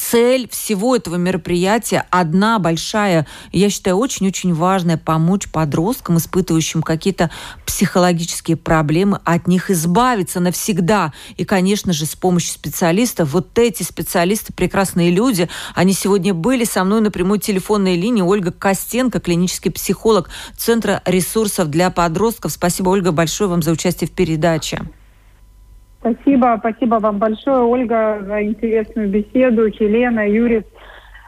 Цель 0.00 0.48
всего 0.48 0.96
этого 0.96 1.16
мероприятия 1.16 2.06
одна 2.10 2.58
большая, 2.58 3.26
я 3.52 3.68
считаю, 3.68 3.96
очень-очень 3.96 4.54
важная– 4.54 4.96
помочь 5.04 5.48
подросткам, 5.50 6.16
испытывающим 6.16 6.82
какие-то 6.82 7.30
психологические 7.66 8.56
проблемы, 8.56 9.20
от 9.24 9.46
них 9.46 9.70
избавиться 9.70 10.40
навсегда. 10.40 11.12
И, 11.36 11.44
конечно 11.44 11.92
же, 11.92 12.06
с 12.06 12.16
помощью 12.16 12.52
специалистов. 12.54 13.32
Вот 13.34 13.58
эти 13.58 13.82
специалисты, 13.82 14.54
прекрасные 14.54 15.10
люди, 15.10 15.50
они 15.74 15.92
сегодня 15.92 16.32
были 16.32 16.64
со 16.64 16.82
мной 16.82 17.02
на 17.02 17.10
прямой 17.10 17.38
телефонной 17.38 17.96
линии. 17.96 18.22
Ольга 18.22 18.52
Костенко, 18.52 19.20
клинический 19.20 19.70
психолог 19.70 20.30
Центра 20.56 21.02
ресурсов 21.04 21.68
для 21.68 21.90
подростков. 21.90 22.52
Спасибо, 22.52 22.88
Ольга, 22.88 23.12
большое 23.12 23.50
вам 23.50 23.62
за 23.62 23.70
участие 23.70 24.08
в 24.08 24.12
передаче. 24.12 24.80
Спасибо, 26.00 26.56
спасибо 26.58 26.94
вам 26.94 27.18
большое, 27.18 27.58
Ольга, 27.58 28.20
за 28.26 28.42
интересную 28.42 29.08
беседу, 29.08 29.66
Елена, 29.66 30.26
Юрий. 30.26 30.64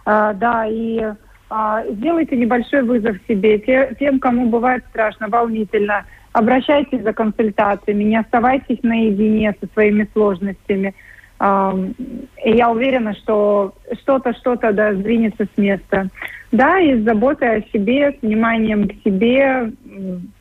А, 0.07 0.33
да, 0.33 0.67
и 0.67 1.13
а, 1.51 1.85
сделайте 1.91 2.37
небольшой 2.37 2.83
вызов 2.83 3.19
себе. 3.29 3.59
Те, 3.59 3.95
тем, 4.01 4.19
кому 4.19 4.49
бывает 4.49 4.83
страшно, 4.89 5.29
волнительно, 5.29 6.07
обращайтесь 6.33 7.03
за 7.03 7.13
консультациями, 7.13 8.05
не 8.05 8.17
оставайтесь 8.17 8.83
наедине 8.83 9.55
со 9.61 9.69
своими 9.75 10.09
сложностями. 10.15 10.95
И 11.43 12.51
я 12.51 12.71
уверена, 12.71 13.15
что 13.15 13.75
что-то, 14.03 14.33
что-то 14.35 14.73
да, 14.73 14.95
сдвинется 14.95 15.45
с 15.45 15.59
места. 15.59 16.09
Да, 16.53 16.79
и 16.79 17.01
с 17.01 17.05
заботой 17.05 17.57
о 17.57 17.63
себе, 17.73 18.13
с 18.13 18.23
вниманием 18.23 18.89
к 18.89 18.93
себе 19.03 19.73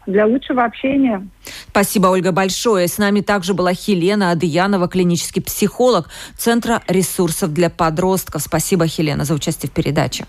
для 0.05 0.27
лучшего 0.27 0.63
общения. 0.63 1.25
Спасибо, 1.69 2.07
Ольга, 2.07 2.31
большое. 2.31 2.87
С 2.87 2.99
нами 2.99 3.21
также 3.21 3.55
была 3.55 3.73
Хелена 3.73 4.31
Адыянова, 4.31 4.87
клинический 4.87 5.41
психолог 5.41 6.09
Центра 6.37 6.81
ресурсов 6.87 7.51
для 7.51 7.71
подростков. 7.71 8.41
Спасибо, 8.41 8.85
Хелена, 8.85 9.23
за 9.23 9.33
участие 9.33 9.69
в 9.71 9.73
передаче. 9.73 10.25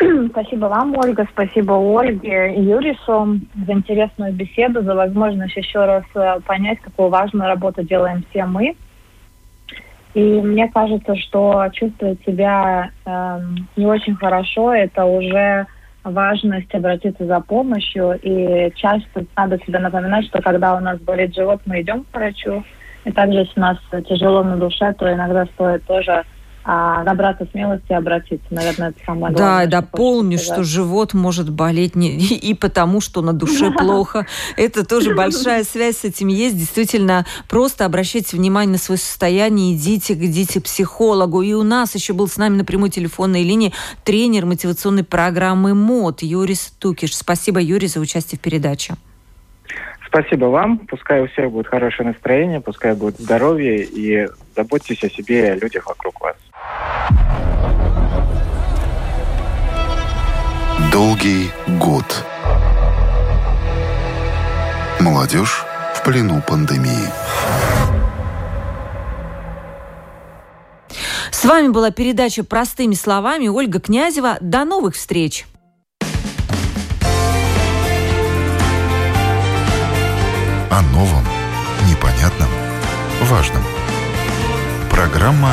Спасибо 0.30 0.66
вам, 0.66 0.96
Ольга, 0.96 1.28
спасибо 1.30 1.74
Ольге 1.74 2.54
и 2.56 2.62
Юрису 2.62 3.38
за 3.66 3.72
интересную 3.72 4.32
беседу, 4.32 4.82
за 4.82 4.94
возможность 4.96 5.56
еще 5.56 5.84
раз 5.84 6.04
э, 6.16 6.40
понять, 6.44 6.80
какую 6.80 7.10
важную 7.10 7.48
работу 7.48 7.84
делаем 7.84 8.24
все 8.30 8.44
мы. 8.46 8.74
И 10.14 10.40
мне 10.40 10.68
кажется, 10.68 11.16
что 11.16 11.68
чувствовать 11.72 12.22
себя 12.24 12.90
э, 13.04 13.40
не 13.76 13.84
очень 13.84 14.14
хорошо, 14.14 14.72
это 14.72 15.04
уже 15.04 15.66
важность 16.04 16.72
обратиться 16.72 17.26
за 17.26 17.40
помощью. 17.40 18.18
И 18.22 18.72
часто 18.76 19.24
надо 19.36 19.58
себе 19.58 19.80
напоминать, 19.80 20.26
что 20.26 20.40
когда 20.40 20.76
у 20.76 20.80
нас 20.80 21.00
болит 21.00 21.34
живот, 21.34 21.60
мы 21.66 21.80
идем 21.80 22.04
к 22.04 22.16
врачу. 22.16 22.62
И 23.04 23.10
также, 23.10 23.40
если 23.40 23.58
у 23.58 23.62
нас 23.62 23.78
тяжело 24.08 24.44
на 24.44 24.56
душе, 24.56 24.94
то 24.94 25.12
иногда 25.12 25.46
стоит 25.46 25.84
тоже 25.84 26.24
а, 26.64 27.04
набраться 27.04 27.46
смелости 27.52 27.90
и 27.90 27.94
обратиться. 27.94 28.46
Наверное, 28.50 28.90
это 28.90 28.98
самое 29.04 29.34
главное. 29.34 29.66
Да, 29.66 29.80
дополню, 29.80 30.38
что, 30.38 30.54
что 30.54 30.64
живот 30.64 31.12
может 31.12 31.50
болеть 31.50 31.94
не, 31.94 32.16
и 32.16 32.54
потому, 32.54 33.02
что 33.02 33.20
на 33.20 33.34
душе 33.34 33.70
плохо. 33.78 34.26
Это 34.56 34.84
тоже 34.84 35.14
большая 35.14 35.64
связь 35.64 35.98
с 35.98 36.04
этим 36.04 36.28
есть. 36.28 36.56
Действительно, 36.56 37.26
просто 37.48 37.84
обращайте 37.84 38.36
внимание 38.36 38.72
на 38.72 38.78
свое 38.78 38.98
состояние, 38.98 39.74
идите, 39.74 40.14
идите 40.14 40.60
к 40.60 40.64
психологу. 40.64 41.42
И 41.42 41.52
у 41.52 41.62
нас 41.62 41.94
еще 41.94 42.14
был 42.14 42.28
с 42.28 42.38
нами 42.38 42.56
на 42.56 42.64
прямой 42.64 42.88
телефонной 42.88 43.42
линии 43.42 43.74
тренер 44.04 44.46
мотивационной 44.46 45.04
программы 45.04 45.74
МОД 45.74 46.22
Юрий 46.22 46.54
Стукиш. 46.54 47.14
Спасибо, 47.14 47.60
Юрий, 47.60 47.88
за 47.88 48.00
участие 48.00 48.38
в 48.38 48.40
передаче. 48.40 48.94
Спасибо 50.14 50.44
вам. 50.46 50.78
Пускай 50.78 51.22
у 51.22 51.26
всех 51.26 51.50
будет 51.50 51.66
хорошее 51.66 52.10
настроение, 52.10 52.60
пускай 52.60 52.94
будет 52.94 53.18
здоровье 53.18 53.82
и 53.82 54.28
заботьтесь 54.54 55.02
о 55.02 55.10
себе 55.10 55.40
и 55.40 55.50
о 55.50 55.56
людях 55.56 55.86
вокруг 55.86 56.20
вас. 56.20 56.36
Долгий 60.92 61.50
год. 61.66 62.24
Молодежь 65.00 65.64
в 65.94 66.02
плену 66.04 66.40
пандемии. 66.40 67.10
С 71.30 71.44
вами 71.44 71.68
была 71.68 71.90
передача 71.90 72.42
«Простыми 72.44 72.94
словами» 72.94 73.48
Ольга 73.48 73.80
Князева. 73.80 74.38
До 74.40 74.64
новых 74.64 74.94
встреч! 74.94 75.46
О 80.70 80.80
новом, 80.92 81.24
непонятном, 81.90 82.48
важном. 83.22 83.62
Программа 84.90 85.52